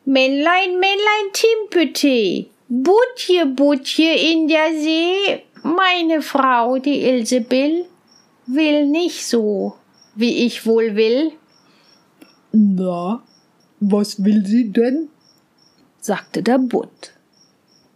Männlein, 0.05 0.79
Männlein 0.79 1.33
Timpete, 1.33 2.47
Butje, 2.69 3.47
Butje 3.47 4.15
in 4.33 4.49
der 4.49 4.71
See, 4.79 5.43
meine 5.63 6.21
Frau, 6.21 6.79
die 6.79 7.05
Ilsebill, 7.05 7.87
will 8.47 8.87
nicht 8.87 9.27
so, 9.27 9.77
wie 10.15 10.45
ich 10.45 10.67
wohl 10.67 10.95
will. 10.95 11.33
Na, 12.53 13.23
was 13.81 14.23
will 14.23 14.45
sie 14.45 14.71
denn? 14.71 15.09
sagte 16.01 16.43
der 16.43 16.59
Butt. 16.59 17.14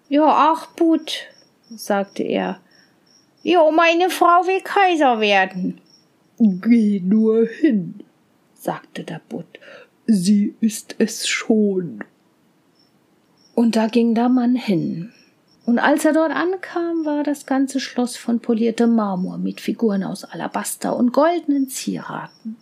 Ja, 0.08 0.26
ach, 0.26 0.66
Butt, 0.68 1.26
sagte 1.70 2.22
er. 2.22 2.60
Jo, 3.42 3.70
meine 3.70 4.10
Frau 4.10 4.46
will 4.46 4.60
Kaiser 4.62 5.20
werden. 5.20 5.80
Geh 6.38 7.00
nur 7.00 7.46
hin, 7.46 8.02
sagte 8.54 9.04
der 9.04 9.20
Butt. 9.28 9.58
Sie 10.06 10.54
ist 10.60 10.94
es 10.98 11.28
schon. 11.28 12.04
Und 13.54 13.76
da 13.76 13.88
ging 13.88 14.14
der 14.14 14.28
Mann 14.28 14.54
hin. 14.54 15.12
Und 15.66 15.78
als 15.78 16.06
er 16.06 16.14
dort 16.14 16.30
ankam, 16.30 17.04
war 17.04 17.22
das 17.22 17.44
ganze 17.44 17.78
Schloss 17.78 18.16
von 18.16 18.40
poliertem 18.40 18.94
Marmor 18.94 19.36
mit 19.36 19.60
Figuren 19.60 20.02
aus 20.02 20.24
Alabaster 20.24 20.96
und 20.96 21.12
goldenen 21.12 21.68
Zieraten. 21.68 22.56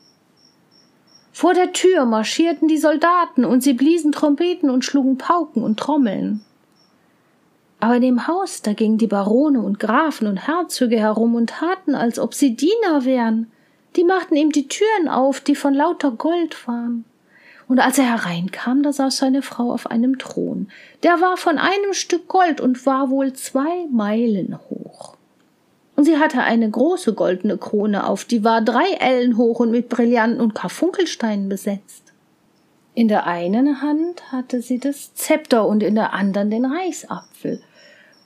Vor 1.33 1.55
der 1.55 1.73
Tür 1.73 2.07
marschierten 2.07 2.67
die 2.67 2.79
Soldaten 2.79 3.45
und 3.45 3.63
sie 3.63 3.75
bliesen 3.75 4.11
Trompeten 4.11 4.71
und 4.71 4.85
schlugen 4.85 5.19
Pauken 5.19 5.63
und 5.63 5.79
Trommeln. 5.79 6.41
Aber 7.81 7.97
in 7.97 8.03
dem 8.03 8.27
Haus, 8.27 8.63
da 8.63 8.73
gingen 8.73 8.99
die 8.99 9.07
Barone 9.07 9.61
und 9.61 9.79
Grafen 9.79 10.27
und 10.27 10.47
Herzöge 10.47 10.99
herum 10.99 11.35
und 11.35 11.51
taten, 11.51 11.95
als 11.95 12.19
ob 12.19 12.35
sie 12.35 12.57
Diener 12.57 13.05
wären. 13.05 13.51
Die 13.97 14.05
machten 14.05 14.37
ihm 14.37 14.53
die 14.53 14.69
Türen 14.69 15.09
auf, 15.09 15.41
die 15.41 15.55
von 15.55 15.75
lauter 15.75 16.11
Gold 16.11 16.67
waren. 16.67 17.05
Und 17.69 17.81
als 17.81 17.99
er 17.99 18.05
hereinkam, 18.05 18.83
da 18.83 18.93
saß 18.93 19.17
seine 19.17 19.43
Frau 19.43 19.73
auf 19.73 19.91
einem 19.91 20.19
Thron. 20.19 20.69
Der 21.03 21.21
war 21.21 21.37
von 21.37 21.59
einem 21.59 21.93
Stück 21.93 22.29
Gold 22.29 22.61
und 22.61 22.87
war 22.87 23.11
wohl 23.11 23.33
zwei 23.33 23.87
Meilen 23.91 24.59
hoch 24.71 25.17
und 25.97 26.05
sie 26.05 26.19
hatte 26.19 26.43
eine 26.43 26.71
große 26.71 27.15
goldene 27.15 27.57
Krone 27.57 28.07
auf, 28.07 28.25
die 28.25 28.45
war 28.45 28.61
drei 28.61 28.93
Ellen 29.01 29.39
hoch 29.39 29.61
und 29.61 29.71
mit 29.71 29.89
Brillanten 29.89 30.41
und 30.41 30.55
Karfunkelsteinen 30.55 31.49
besetzt. 31.49 32.13
In 32.97 33.07
der 33.07 33.29
einen 33.29 33.81
Hand 33.81 34.33
hatte 34.33 34.61
sie 34.61 34.81
das 34.81 35.15
Zepter 35.15 35.69
und 35.69 35.85
in 35.85 35.95
der 35.95 36.13
anderen 36.13 36.51
den 36.51 36.65
Reichsapfel. 36.65 37.63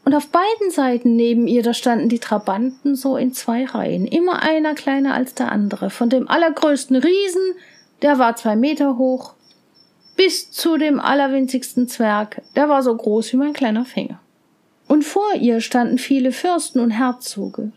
Und 0.07 0.15
auf 0.15 0.29
beiden 0.29 0.71
Seiten 0.71 1.15
neben 1.15 1.47
ihr, 1.47 1.62
da 1.62 1.75
standen 1.75 2.09
die 2.09 2.19
Trabanten 2.19 2.97
so 2.97 3.19
in 3.19 3.35
zwei 3.35 3.67
Reihen, 3.67 4.07
immer 4.07 4.43
einer 4.43 4.75
kleiner 4.75 5.12
als 5.12 5.35
der 5.35 5.53
andere, 5.53 5.91
von 5.91 6.09
dem 6.09 6.27
allergrößten 6.27 6.97
Riesen, 6.97 7.55
der 8.00 8.19
war 8.19 8.37
zwei 8.37 8.57
Meter 8.57 8.97
hoch, 8.97 9.35
bis 10.17 10.50
zu 10.50 10.79
dem 10.79 10.99
allerwinzigsten 10.99 11.87
Zwerg, 11.87 12.41
der 12.57 12.71
war 12.71 12.83
so 12.83 12.97
groß 12.97 13.35
wie 13.35 13.37
mein 13.37 13.53
kleiner 13.53 13.85
Finger 13.85 14.21
und 14.91 15.05
vor 15.05 15.35
ihr 15.35 15.61
standen 15.61 15.99
viele 15.99 16.33
Fürsten 16.33 16.81
und 16.81 16.91
Herzoge. 16.91 17.71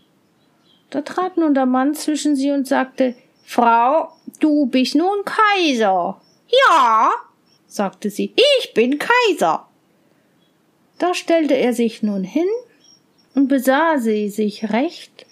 Da 0.90 1.02
trat 1.02 1.38
nun 1.38 1.54
der 1.54 1.68
Mann 1.68 1.94
zwischen 1.94 2.36
sie 2.36 2.50
und 2.50 2.68
sagte 2.68 3.14
Frau, 3.44 4.10
du 4.40 4.66
bist 4.66 4.96
nun 4.96 5.24
Kaiser. 5.24 6.20
Ja, 6.70 7.12
sagte 7.68 8.10
sie, 8.10 8.34
ich 8.36 8.74
bin 8.74 9.00
Kaiser. 9.00 9.68
Da 11.00 11.14
stellte 11.14 11.56
er 11.56 11.74
sich 11.74 12.04
nun 12.04 12.24
hin 12.24 12.48
und 13.36 13.48
besah 13.48 13.98
sie 13.98 14.30
sich 14.30 14.72
recht, 14.72 15.26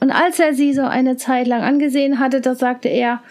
und 0.00 0.10
als 0.10 0.38
er 0.38 0.54
sie 0.54 0.72
so 0.72 0.82
eine 0.82 1.16
Zeit 1.16 1.46
lang 1.46 1.62
angesehen 1.62 2.18
hatte, 2.18 2.40
da 2.40 2.54
sagte 2.54 2.88
er 2.88 3.22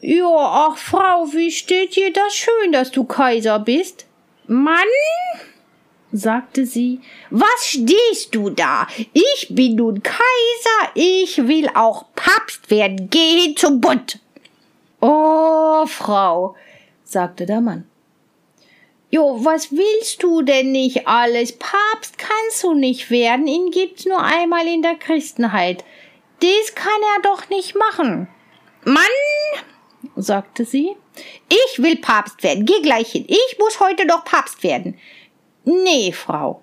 Ja, 0.00 0.68
ach 0.70 0.76
Frau, 0.76 1.26
wie 1.32 1.50
steht 1.50 1.96
dir 1.96 2.12
das 2.12 2.34
schön, 2.34 2.72
dass 2.72 2.90
du 2.90 3.04
Kaiser 3.04 3.58
bist? 3.58 4.06
Mann, 4.46 4.76
sagte 6.12 6.66
sie, 6.66 7.00
was 7.30 7.66
stehst 7.66 8.34
du 8.34 8.50
da? 8.50 8.86
Ich 9.12 9.48
bin 9.50 9.76
nun 9.76 10.02
Kaiser, 10.02 10.92
ich 10.94 11.48
will 11.48 11.68
auch 11.74 12.06
Papst 12.14 12.70
werden, 12.70 13.08
geh 13.10 13.54
zum 13.54 13.80
Bund. 13.80 14.20
Oh, 15.00 15.86
Frau, 15.86 16.56
sagte 17.04 17.46
der 17.46 17.60
Mann. 17.60 17.88
Jo, 19.10 19.42
was 19.42 19.72
willst 19.72 20.22
du 20.22 20.42
denn 20.42 20.72
nicht 20.72 21.06
alles? 21.06 21.56
Papst 21.56 22.18
kannst 22.18 22.62
du 22.62 22.74
nicht 22.74 23.10
werden, 23.10 23.46
ihn 23.46 23.70
gibt's 23.70 24.04
nur 24.04 24.22
einmal 24.22 24.66
in 24.66 24.82
der 24.82 24.96
Christenheit. 24.96 25.84
Das 26.40 26.74
kann 26.74 27.00
er 27.16 27.22
doch 27.22 27.48
nicht 27.48 27.74
machen. 27.74 28.28
Mann, 28.84 29.02
sagte 30.16 30.64
sie, 30.64 30.94
ich 31.48 31.82
will 31.82 31.96
Papst 31.96 32.42
werden, 32.42 32.66
geh 32.66 32.80
gleich 32.82 33.12
hin, 33.12 33.24
ich 33.26 33.56
muss 33.58 33.80
heute 33.80 34.06
noch 34.06 34.24
Papst 34.24 34.62
werden. 34.62 34.98
Nee, 35.64 36.12
Frau, 36.12 36.62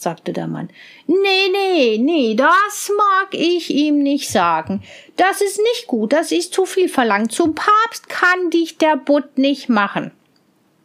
sagte 0.00 0.32
der 0.32 0.46
Mann. 0.46 0.70
Nee, 1.06 1.48
nee, 1.52 1.98
nee, 1.98 2.34
das 2.34 2.90
mag 2.96 3.28
ich 3.32 3.70
ihm 3.70 4.02
nicht 4.02 4.30
sagen. 4.30 4.82
Das 5.16 5.40
ist 5.40 5.58
nicht 5.58 5.86
gut, 5.86 6.12
das 6.12 6.32
ist 6.32 6.54
zu 6.54 6.66
viel 6.66 6.88
verlangt. 6.88 7.32
Zum 7.32 7.54
Papst 7.54 8.08
kann 8.08 8.50
dich 8.50 8.78
der 8.78 8.96
Butt 8.96 9.38
nicht 9.38 9.68
machen. 9.68 10.12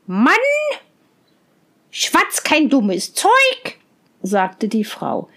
Mann, 0.07 0.35
schwatz 1.89 2.43
kein 2.43 2.69
dummes 2.69 3.13
Zeug, 3.13 3.77
sagte 4.21 4.67
die 4.67 4.83
Frau. 4.83 5.29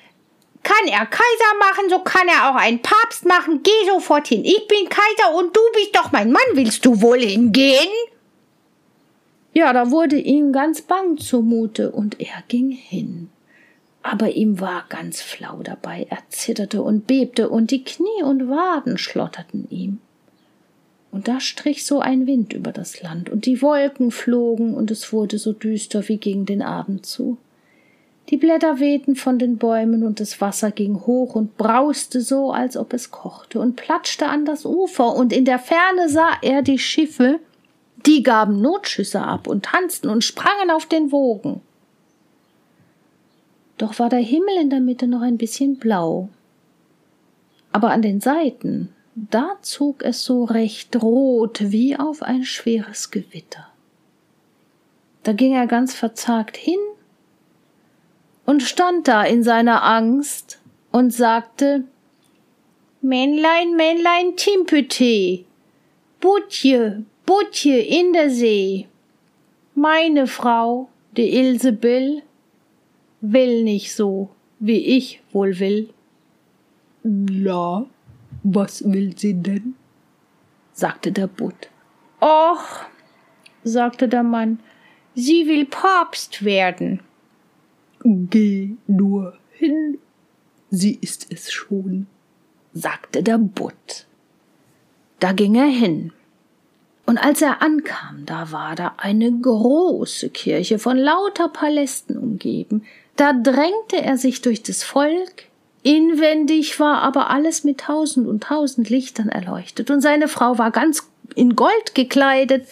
Kann 0.62 0.88
er 0.88 1.06
Kaiser 1.06 1.58
machen, 1.61 1.88
so 1.88 2.00
kann 2.00 2.28
er 2.28 2.50
auch 2.50 2.56
einen 2.56 2.82
Papst 2.82 3.25
machen. 3.25 3.62
Geh 3.62 3.87
sofort 3.87 4.26
hin. 4.26 4.44
Ich 4.44 4.66
bin 4.68 4.88
Kaiser 4.88 5.35
und 5.35 5.56
du 5.56 5.61
bist 5.73 5.97
doch 5.97 6.12
mein 6.12 6.30
Mann. 6.30 6.42
Willst 6.52 6.85
du 6.85 7.00
wohl 7.00 7.20
hingehen? 7.20 7.88
Ja, 9.54 9.73
da 9.73 9.90
wurde 9.90 10.16
ihm 10.16 10.52
ganz 10.52 10.82
bang 10.82 11.16
zumute 11.16 11.90
und 11.90 12.20
er 12.20 12.42
ging 12.49 12.70
hin. 12.70 13.30
Aber 14.11 14.31
ihm 14.31 14.59
war 14.59 14.87
ganz 14.88 15.21
flau 15.21 15.61
dabei, 15.62 16.07
er 16.09 16.21
zitterte 16.31 16.83
und 16.83 17.07
bebte 17.07 17.50
und 17.50 17.71
die 17.71 17.85
Knie 17.85 18.23
und 18.25 18.49
Waden 18.49 18.97
schlotterten 18.97 19.67
ihm. 19.69 19.99
Und 21.11 21.29
da 21.29 21.41
strich 21.41 21.85
so 21.85 22.00
ein 22.00 22.27
Wind 22.27 22.55
über 22.55 22.73
das 22.73 23.03
Land 23.03 23.29
und 23.29 23.45
die 23.45 23.61
Wolken 23.61 24.11
flogen 24.11 24.73
und 24.73 24.91
es 24.91 25.12
wurde 25.12 25.37
so 25.37 25.53
düster 25.53 26.09
wie 26.09 26.17
gegen 26.17 26.47
den 26.47 26.62
Abend 26.62 27.05
zu. 27.05 27.37
Die 28.31 28.38
Blätter 28.38 28.81
wehten 28.81 29.15
von 29.15 29.38
den 29.38 29.59
Bäumen 29.59 30.03
und 30.03 30.21
das 30.21 30.41
Wasser 30.41 30.71
ging 30.71 31.00
hoch 31.00 31.35
und 31.35 31.59
brauste 31.59 32.23
so, 32.23 32.50
als 32.50 32.79
ob 32.79 32.95
es 32.95 33.11
kochte 33.11 33.61
und 33.61 33.77
platschte 33.77 34.27
an 34.27 34.47
das 34.47 34.65
Ufer 34.65 35.15
und 35.15 35.35
in 35.35 35.45
der 35.45 35.59
Ferne 35.59 36.09
sah 36.09 36.33
er 36.41 36.62
die 36.62 36.79
Schiffe, 36.79 37.41
die 38.07 38.23
gaben 38.23 38.62
Notschüsse 38.62 39.21
ab 39.21 39.47
und 39.47 39.67
tanzten 39.67 40.09
und 40.09 40.25
sprangen 40.25 40.71
auf 40.71 40.87
den 40.87 41.12
Wogen. 41.12 41.61
Doch 43.78 43.99
war 43.99 44.08
der 44.08 44.18
Himmel 44.18 44.56
in 44.61 44.70
der 44.70 44.80
Mitte 44.80 45.06
noch 45.06 45.23
ein 45.23 45.38
bisschen 45.38 45.78
blau. 45.78 46.28
Aber 47.73 47.90
an 47.90 48.02
den 48.02 48.20
Seiten, 48.20 48.92
da 49.14 49.56
zog 49.62 50.02
es 50.02 50.25
so 50.25 50.44
recht 50.44 51.00
rot 51.00 51.70
wie 51.70 51.97
auf 51.97 52.23
ein 52.23 52.44
schweres 52.44 53.11
Gewitter. 53.11 53.68
Da 55.23 55.32
ging 55.32 55.52
er 55.52 55.66
ganz 55.66 55.94
verzagt 55.94 56.56
hin 56.56 56.78
und 58.47 58.62
stand 58.62 59.08
da 59.08 59.25
in 59.25 59.42
seiner 59.42 59.85
Angst 59.85 60.61
und 60.90 61.12
sagte 61.12 61.85
Männlein, 63.00 63.76
Männlein, 63.76 64.37
Timpete, 64.37 65.44
Butje, 66.20 67.04
Butje 67.26 67.78
in 67.78 68.12
der 68.12 68.30
See. 68.30 68.88
Meine 69.75 70.26
Frau, 70.26 70.88
die 71.16 71.37
Ilsebill, 71.37 72.23
will 73.20 73.62
nicht 73.64 73.94
so, 73.94 74.30
wie 74.58 74.96
ich 74.96 75.22
wohl 75.32 75.58
will. 75.58 75.90
Na, 77.02 77.87
was 78.42 78.83
will 78.85 79.16
sie 79.16 79.35
denn? 79.35 79.74
sagte 80.72 81.11
der 81.12 81.26
Butt. 81.26 81.70
Och, 82.20 82.87
sagte 83.64 84.09
der 84.09 84.22
Mann, 84.22 84.61
sie 85.14 85.46
will 85.46 85.66
Papst 85.66 86.44
werden. 86.44 87.00
Geh 88.04 88.76
nur 88.87 89.35
hin, 89.50 89.98
sie 90.70 90.98
ist 91.00 91.33
es 91.33 91.50
schon, 91.50 92.07
sagte 92.72 93.22
der 93.22 93.38
Butt. 93.38 94.07
Da 95.18 95.33
ging 95.33 95.57
er 95.57 95.66
hin. 95.66 96.12
Und 97.07 97.18
als 97.18 97.40
er 97.42 97.62
ankam, 97.62 98.26
da 98.26 98.52
war 98.52 98.76
da 98.76 98.94
eine 98.98 99.33
große 99.33 100.28
Kirche 100.28 100.78
von 100.78 100.96
lauter 100.96 101.48
Palästen 101.48 102.18
umgeben. 102.18 102.85
Da 103.18 103.33
drängte 103.33 104.00
er 104.00 104.16
sich 104.16 104.42
durch 104.42 104.62
das 104.62 104.85
Volk, 104.85 105.46
inwendig 105.83 106.78
war 106.78 107.02
aber 107.02 107.31
alles 107.31 107.64
mit 107.64 107.81
tausend 107.81 108.28
und 108.28 108.44
tausend 108.44 108.90
Lichtern 108.90 109.28
erleuchtet, 109.28 109.90
und 109.90 110.00
seine 110.00 110.28
Frau 110.28 110.57
war 110.57 110.70
ganz 110.70 111.11
in 111.35 111.57
Gold 111.57 111.96
gekleidet 111.96 112.68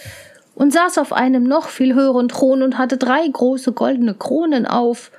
und 0.54 0.72
saß 0.72 0.98
auf 0.98 1.12
einem 1.12 1.42
noch 1.42 1.66
viel 1.68 1.96
höheren 1.96 2.28
Thron 2.28 2.62
und 2.62 2.78
hatte 2.78 2.96
drei 2.96 3.26
große 3.26 3.72
goldene 3.72 4.14
Kronen 4.14 4.66
auf, 4.66 5.11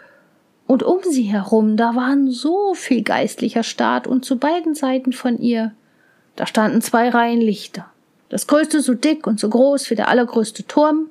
und 0.65 0.83
um 0.83 0.99
sie 1.03 1.23
herum, 1.23 1.75
da 1.75 1.93
waren 1.93 2.31
so 2.31 2.73
viel 2.73 3.03
geistlicher 3.03 3.63
Staat 3.63 4.07
und 4.07 4.23
zu 4.23 4.37
beiden 4.37 4.75
Seiten 4.75 5.11
von 5.11 5.39
ihr, 5.39 5.73
da 6.37 6.47
standen 6.47 6.81
zwei 6.81 7.09
Reihen 7.09 7.41
Lichter. 7.41 7.85
Das 8.29 8.47
größte 8.47 8.79
so 8.79 8.93
dick 8.93 9.27
und 9.27 9.41
so 9.41 9.49
groß 9.49 9.89
wie 9.89 9.95
der 9.95 10.07
allergrößte 10.07 10.67
Turm 10.67 11.09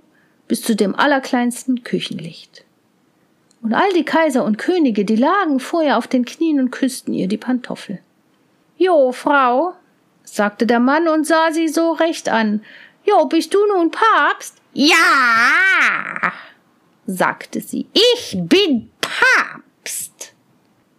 bis 0.48 0.62
zu 0.62 0.74
dem 0.74 0.94
allerkleinsten 0.94 1.85
Küchenlicht. 1.85 2.65
Und 3.66 3.74
all 3.74 3.92
die 3.94 4.05
Kaiser 4.05 4.44
und 4.44 4.59
Könige, 4.59 5.05
die 5.05 5.16
lagen 5.16 5.59
vor 5.59 5.83
ihr 5.83 5.98
auf 5.98 6.07
den 6.07 6.24
Knien 6.24 6.61
und 6.61 6.70
küssten 6.70 7.12
ihr 7.12 7.26
die 7.26 7.37
Pantoffel. 7.37 7.98
Jo, 8.76 9.11
Frau, 9.11 9.72
sagte 10.22 10.68
der 10.68 10.79
Mann 10.79 11.09
und 11.09 11.26
sah 11.26 11.50
sie 11.50 11.66
so 11.66 11.90
recht 11.90 12.29
an. 12.29 12.62
Jo, 13.02 13.24
bist 13.24 13.52
du 13.52 13.59
nun 13.74 13.90
Papst? 13.90 14.59
Ja, 14.72 14.94
sagte 17.09 17.61
sie, 17.61 17.88
ich 17.92 18.38
bin 18.38 18.88
Papst. 19.00 20.33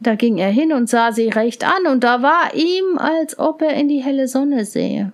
Da 0.01 0.15
ging 0.15 0.38
er 0.38 0.51
hin 0.51 0.73
und 0.73 0.89
sah 0.89 1.13
sie 1.13 1.30
recht 1.30 1.63
an, 1.63 1.88
und 1.88 2.03
da 2.03 2.21
war 2.21 2.53
ihm, 2.53 2.97
als 2.97 3.39
ob 3.39 3.62
er 3.62 3.75
in 3.75 3.88
die 3.88 4.03
helle 4.03 4.27
Sonne 4.27 4.65
sähe. 4.65 5.13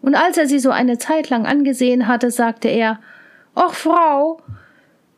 Und 0.00 0.14
als 0.14 0.38
er 0.38 0.46
sie 0.46 0.60
so 0.60 0.70
eine 0.70 0.96
Zeit 0.96 1.28
lang 1.28 1.44
angesehen 1.44 2.08
hatte, 2.08 2.30
sagte 2.30 2.68
er 2.68 3.00
Ach, 3.54 3.74
Frau, 3.74 4.40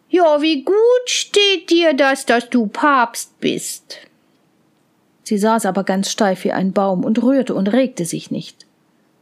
ja, 0.09 0.41
wie 0.41 0.63
gut 0.63 1.07
steht 1.07 1.71
dir 1.71 1.95
das, 1.95 2.27
dass 2.27 2.51
du 2.51 2.67
Papst 2.67 3.39
bist. 3.41 3.99
Sie 5.25 5.39
saß 5.39 5.67
aber 5.67 5.85
ganz 5.85 6.11
steif 6.11 6.45
wie 6.45 6.53
ein 6.53 6.73
Baum 6.73 7.05
und 7.05 7.23
rührte 7.23 7.55
und 7.55 7.69
regte 7.69 8.05
sich 8.05 8.31
nicht. 8.31 8.67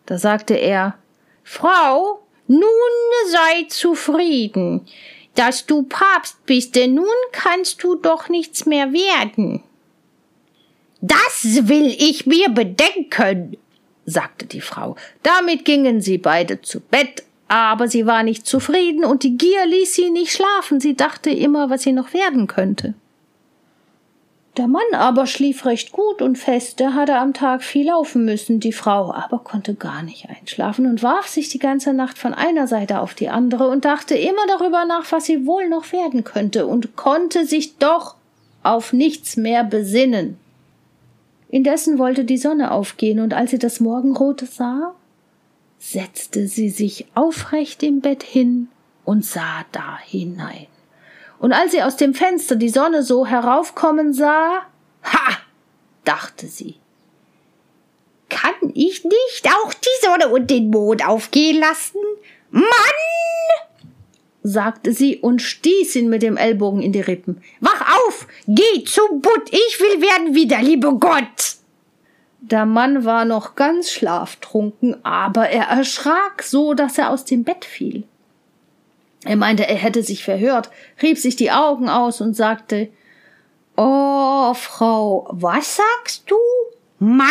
Da 0.06 0.18
sagte 0.18 0.54
er 0.54 0.98
Frau, 1.44 2.22
nun 2.46 2.68
sei 3.30 3.66
zufrieden, 3.68 4.86
dass 5.34 5.66
du 5.66 5.84
Papst 5.84 6.44
bist, 6.44 6.74
denn 6.74 6.94
nun 6.94 7.06
kannst 7.30 7.82
du 7.82 7.94
doch 7.94 8.28
nichts 8.28 8.66
mehr 8.66 8.92
werden. 8.92 9.62
Das 11.00 11.68
will 11.68 11.86
ich 11.98 12.26
mir 12.26 12.48
bedenken, 12.50 13.56
sagte 14.04 14.46
die 14.46 14.60
Frau. 14.60 14.96
Damit 15.22 15.64
gingen 15.64 16.00
sie 16.00 16.18
beide 16.18 16.60
zu 16.60 16.80
Bett, 16.80 17.24
aber 17.52 17.86
sie 17.86 18.06
war 18.06 18.22
nicht 18.22 18.46
zufrieden 18.46 19.04
und 19.04 19.24
die 19.24 19.36
Gier 19.36 19.66
ließ 19.66 19.94
sie 19.94 20.08
nicht 20.08 20.32
schlafen. 20.32 20.80
Sie 20.80 20.96
dachte 20.96 21.28
immer, 21.28 21.68
was 21.68 21.82
sie 21.82 21.92
noch 21.92 22.14
werden 22.14 22.46
könnte. 22.46 22.94
Der 24.56 24.68
Mann 24.68 24.80
aber 24.94 25.26
schlief 25.26 25.66
recht 25.66 25.92
gut 25.92 26.22
und 26.22 26.38
fest, 26.38 26.80
der 26.80 26.94
hatte 26.94 27.16
am 27.16 27.34
Tag 27.34 27.62
viel 27.62 27.88
laufen 27.88 28.24
müssen, 28.24 28.58
die 28.58 28.72
Frau 28.72 29.12
aber 29.12 29.40
konnte 29.40 29.74
gar 29.74 30.02
nicht 30.02 30.30
einschlafen 30.30 30.86
und 30.86 31.02
warf 31.02 31.26
sich 31.26 31.50
die 31.50 31.58
ganze 31.58 31.92
Nacht 31.92 32.16
von 32.16 32.32
einer 32.32 32.66
Seite 32.66 33.00
auf 33.00 33.12
die 33.12 33.28
andere 33.28 33.68
und 33.68 33.84
dachte 33.84 34.14
immer 34.14 34.46
darüber 34.48 34.86
nach, 34.86 35.12
was 35.12 35.26
sie 35.26 35.46
wohl 35.46 35.68
noch 35.68 35.92
werden 35.92 36.24
könnte 36.24 36.66
und 36.66 36.96
konnte 36.96 37.44
sich 37.44 37.76
doch 37.76 38.14
auf 38.62 38.94
nichts 38.94 39.36
mehr 39.36 39.62
besinnen. 39.62 40.38
Indessen 41.50 41.98
wollte 41.98 42.24
die 42.24 42.38
Sonne 42.38 42.70
aufgehen, 42.70 43.20
und 43.20 43.34
als 43.34 43.50
sie 43.50 43.58
das 43.58 43.78
Morgenrote 43.78 44.46
sah, 44.46 44.94
setzte 45.82 46.46
sie 46.46 46.70
sich 46.70 47.06
aufrecht 47.14 47.82
im 47.82 48.00
Bett 48.00 48.22
hin 48.22 48.68
und 49.04 49.24
sah 49.24 49.64
da 49.72 49.98
hinein. 49.98 50.68
Und 51.40 51.52
als 51.52 51.72
sie 51.72 51.82
aus 51.82 51.96
dem 51.96 52.14
Fenster 52.14 52.54
die 52.54 52.68
Sonne 52.68 53.02
so 53.02 53.26
heraufkommen 53.26 54.12
sah, 54.12 54.62
ha, 55.02 55.38
dachte 56.04 56.46
sie, 56.46 56.76
kann 58.28 58.70
ich 58.74 59.02
nicht 59.02 59.48
auch 59.48 59.74
die 59.74 60.06
Sonne 60.06 60.28
und 60.28 60.50
den 60.50 60.70
Mond 60.70 61.04
aufgehen 61.04 61.58
lassen? 61.58 61.98
Mann! 62.50 62.64
sagte 64.44 64.92
sie 64.92 65.18
und 65.18 65.42
stieß 65.42 65.96
ihn 65.96 66.08
mit 66.08 66.22
dem 66.22 66.36
Ellbogen 66.36 66.80
in 66.80 66.92
die 66.92 67.00
Rippen. 67.00 67.42
Wach 67.60 67.80
auf! 68.06 68.28
Geh 68.46 68.84
zum 68.84 69.20
Butt! 69.20 69.50
Ich 69.50 69.80
will 69.80 70.00
werden 70.00 70.34
wie 70.34 70.46
der 70.46 70.62
liebe 70.62 70.94
Gott! 70.94 71.61
Der 72.44 72.66
Mann 72.66 73.04
war 73.04 73.24
noch 73.24 73.54
ganz 73.54 73.92
schlaftrunken, 73.92 75.04
aber 75.04 75.48
er 75.48 75.66
erschrak 75.66 76.42
so, 76.42 76.74
dass 76.74 76.98
er 76.98 77.10
aus 77.10 77.24
dem 77.24 77.44
Bett 77.44 77.64
fiel. 77.64 78.02
Er 79.24 79.36
meinte, 79.36 79.68
er 79.68 79.76
hätte 79.76 80.02
sich 80.02 80.24
verhört, 80.24 80.68
rieb 81.00 81.18
sich 81.18 81.36
die 81.36 81.52
Augen 81.52 81.88
aus 81.88 82.20
und 82.20 82.34
sagte 82.34 82.88
Oh, 83.76 84.52
Frau, 84.54 85.28
was 85.30 85.76
sagst 85.76 86.24
du? 86.26 86.36
Mann? 86.98 87.28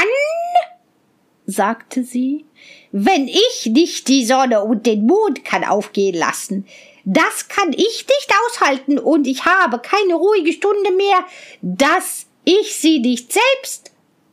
sagte 1.45 2.05
sie. 2.05 2.45
Wenn 2.93 3.27
ich 3.27 3.65
nicht 3.65 4.07
die 4.07 4.25
Sonne 4.25 4.63
und 4.63 4.85
den 4.85 5.05
Mond 5.05 5.43
kann 5.43 5.65
aufgehen 5.65 6.15
lassen, 6.15 6.65
das 7.03 7.49
kann 7.49 7.73
ich 7.73 8.05
nicht 8.07 8.33
aushalten 8.45 8.97
und 8.97 9.27
ich 9.27 9.43
habe 9.43 9.79
keine 9.79 10.13
ruhige 10.13 10.53
Stunde 10.53 10.91
mehr, 10.91 11.25
dass 11.61 12.27
ich 12.45 12.75
sie 12.75 12.99
nicht 12.99 13.33
selbst 13.33 13.90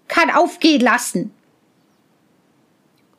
kann 0.08 0.30
aufgehen 0.30 0.80
lassen. 0.80 1.30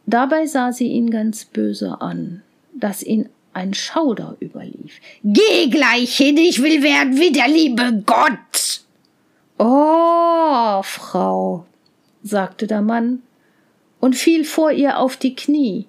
Dabei 0.06 0.48
sah 0.48 0.72
sie 0.72 0.88
ihn 0.88 1.12
ganz 1.12 1.46
böse 1.46 2.02
an, 2.02 2.42
dass 2.74 3.04
ihn 3.04 3.30
ein 3.54 3.74
Schauder 3.74 4.36
überlief. 4.40 5.00
Geh 5.24 5.68
gleich 5.70 6.18
hin, 6.18 6.38
ich 6.38 6.62
will 6.62 6.82
werden 6.82 7.18
wie 7.18 7.32
der 7.32 7.48
liebe 7.48 8.04
Gott. 8.06 8.82
Oh, 9.58 10.82
Frau, 10.84 11.66
sagte 12.24 12.66
der 12.66 12.82
Mann 12.82 13.22
und 14.00 14.16
fiel 14.16 14.46
vor 14.46 14.72
ihr 14.72 14.98
auf 14.98 15.18
die 15.18 15.36
Knie. 15.36 15.86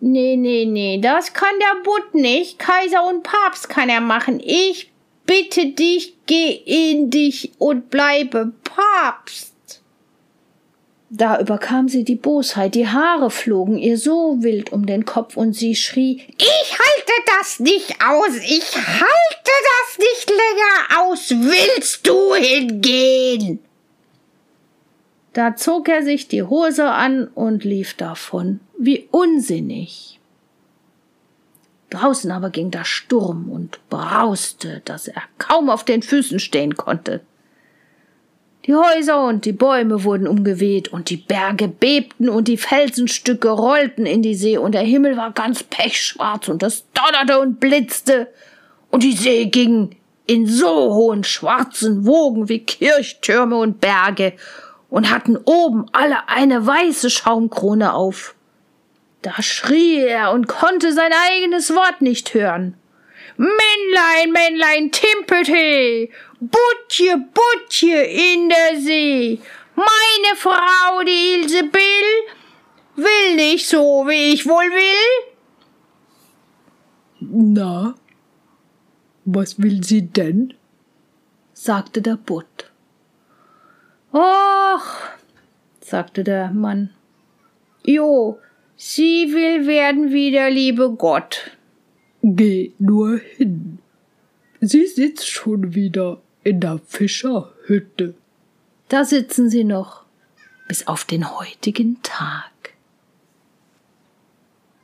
Nee, 0.00 0.36
nee, 0.36 0.66
nee, 0.66 1.00
das 1.00 1.32
kann 1.32 1.58
der 1.58 1.82
Butt 1.82 2.14
nicht. 2.14 2.58
Kaiser 2.58 3.08
und 3.08 3.22
Papst 3.22 3.68
kann 3.68 3.88
er 3.88 4.02
machen. 4.02 4.40
Ich 4.44 4.92
bitte 5.24 5.66
dich, 5.72 6.14
geh 6.26 6.50
in 6.50 7.10
dich 7.10 7.52
und 7.58 7.90
bleibe 7.90 8.52
Papst. 8.62 9.55
Da 11.08 11.40
überkam 11.40 11.88
sie 11.88 12.02
die 12.02 12.16
Bosheit, 12.16 12.74
die 12.74 12.88
Haare 12.88 13.30
flogen 13.30 13.78
ihr 13.78 13.96
so 13.96 14.42
wild 14.42 14.72
um 14.72 14.86
den 14.86 15.04
Kopf 15.04 15.36
und 15.36 15.52
sie 15.52 15.76
schrie 15.76 16.22
Ich 16.36 16.72
halte 16.72 17.12
das 17.38 17.60
nicht 17.60 17.94
aus, 18.02 18.36
ich 18.36 18.74
halte 18.74 19.06
das 19.44 19.98
nicht 19.98 20.30
länger 20.30 21.02
aus, 21.02 21.30
willst 21.30 22.06
du 22.06 22.34
hingehen? 22.34 23.60
Da 25.32 25.54
zog 25.54 25.88
er 25.88 26.02
sich 26.02 26.28
die 26.28 26.42
Hose 26.42 26.86
an 26.90 27.28
und 27.28 27.62
lief 27.62 27.94
davon. 27.94 28.60
Wie 28.78 29.06
unsinnig. 29.10 30.18
Draußen 31.90 32.30
aber 32.32 32.50
ging 32.50 32.70
der 32.70 32.84
Sturm 32.84 33.50
und 33.50 33.78
brauste, 33.90 34.82
dass 34.84 35.08
er 35.08 35.22
kaum 35.38 35.70
auf 35.70 35.84
den 35.84 36.02
Füßen 36.02 36.40
stehen 36.40 36.76
konnte. 36.76 37.20
Die 38.66 38.74
Häuser 38.74 39.22
und 39.24 39.44
die 39.44 39.52
Bäume 39.52 40.02
wurden 40.02 40.26
umgeweht 40.26 40.88
und 40.88 41.08
die 41.10 41.18
Berge 41.18 41.68
bebten 41.68 42.28
und 42.28 42.48
die 42.48 42.56
Felsenstücke 42.56 43.48
rollten 43.48 44.06
in 44.06 44.22
die 44.22 44.34
See 44.34 44.58
und 44.58 44.72
der 44.72 44.82
Himmel 44.82 45.16
war 45.16 45.30
ganz 45.30 45.62
pechschwarz 45.62 46.48
und 46.48 46.64
es 46.64 46.84
donnerte 46.92 47.38
und 47.38 47.60
blitzte 47.60 48.26
und 48.90 49.04
die 49.04 49.12
See 49.12 49.46
ging 49.46 49.94
in 50.26 50.48
so 50.48 50.66
hohen 50.66 51.22
schwarzen 51.22 52.06
Wogen 52.06 52.48
wie 52.48 52.58
Kirchtürme 52.58 53.56
und 53.56 53.80
Berge 53.80 54.32
und 54.90 55.12
hatten 55.12 55.36
oben 55.36 55.86
alle 55.92 56.28
eine 56.28 56.66
weiße 56.66 57.08
Schaumkrone 57.08 57.94
auf. 57.94 58.34
Da 59.22 59.42
schrie 59.42 59.98
er 59.98 60.32
und 60.32 60.48
konnte 60.48 60.92
sein 60.92 61.12
eigenes 61.30 61.72
Wort 61.72 62.02
nicht 62.02 62.34
hören. 62.34 62.74
Männlein, 63.36 64.32
Männlein, 64.32 64.90
Timpete, 64.90 66.08
Butje, 66.40 67.16
Butje 67.34 68.02
in 68.02 68.48
der 68.48 68.80
See. 68.80 69.40
Meine 69.74 70.36
Frau, 70.36 71.02
die 71.04 71.34
Ilse 71.34 71.64
Bill, 71.64 72.26
will 72.96 73.36
nicht 73.36 73.68
so, 73.68 74.04
wie 74.06 74.32
ich 74.32 74.46
wohl 74.46 74.70
will. 74.70 75.34
Na, 77.20 77.94
was 79.24 79.58
will 79.58 79.82
sie 79.82 80.02
denn? 80.02 80.54
sagte 81.52 82.00
der 82.00 82.16
Butt. 82.16 82.70
Och, 84.12 84.86
sagte 85.80 86.24
der 86.24 86.50
Mann. 86.52 86.90
Jo, 87.84 88.38
sie 88.76 89.32
will 89.32 89.66
werden 89.66 90.12
wie 90.12 90.30
der 90.30 90.50
liebe 90.50 90.90
Gott. 90.90 91.55
Geh 92.28 92.72
nur 92.80 93.18
hin. 93.18 93.78
Sie 94.60 94.84
sitzt 94.84 95.28
schon 95.28 95.76
wieder 95.76 96.20
in 96.42 96.58
der 96.58 96.80
Fischerhütte. 96.84 98.14
Da 98.88 99.04
sitzen 99.04 99.48
sie 99.48 99.62
noch 99.62 100.02
bis 100.66 100.88
auf 100.88 101.04
den 101.04 101.38
heutigen 101.38 102.02
Tag. 102.02 102.50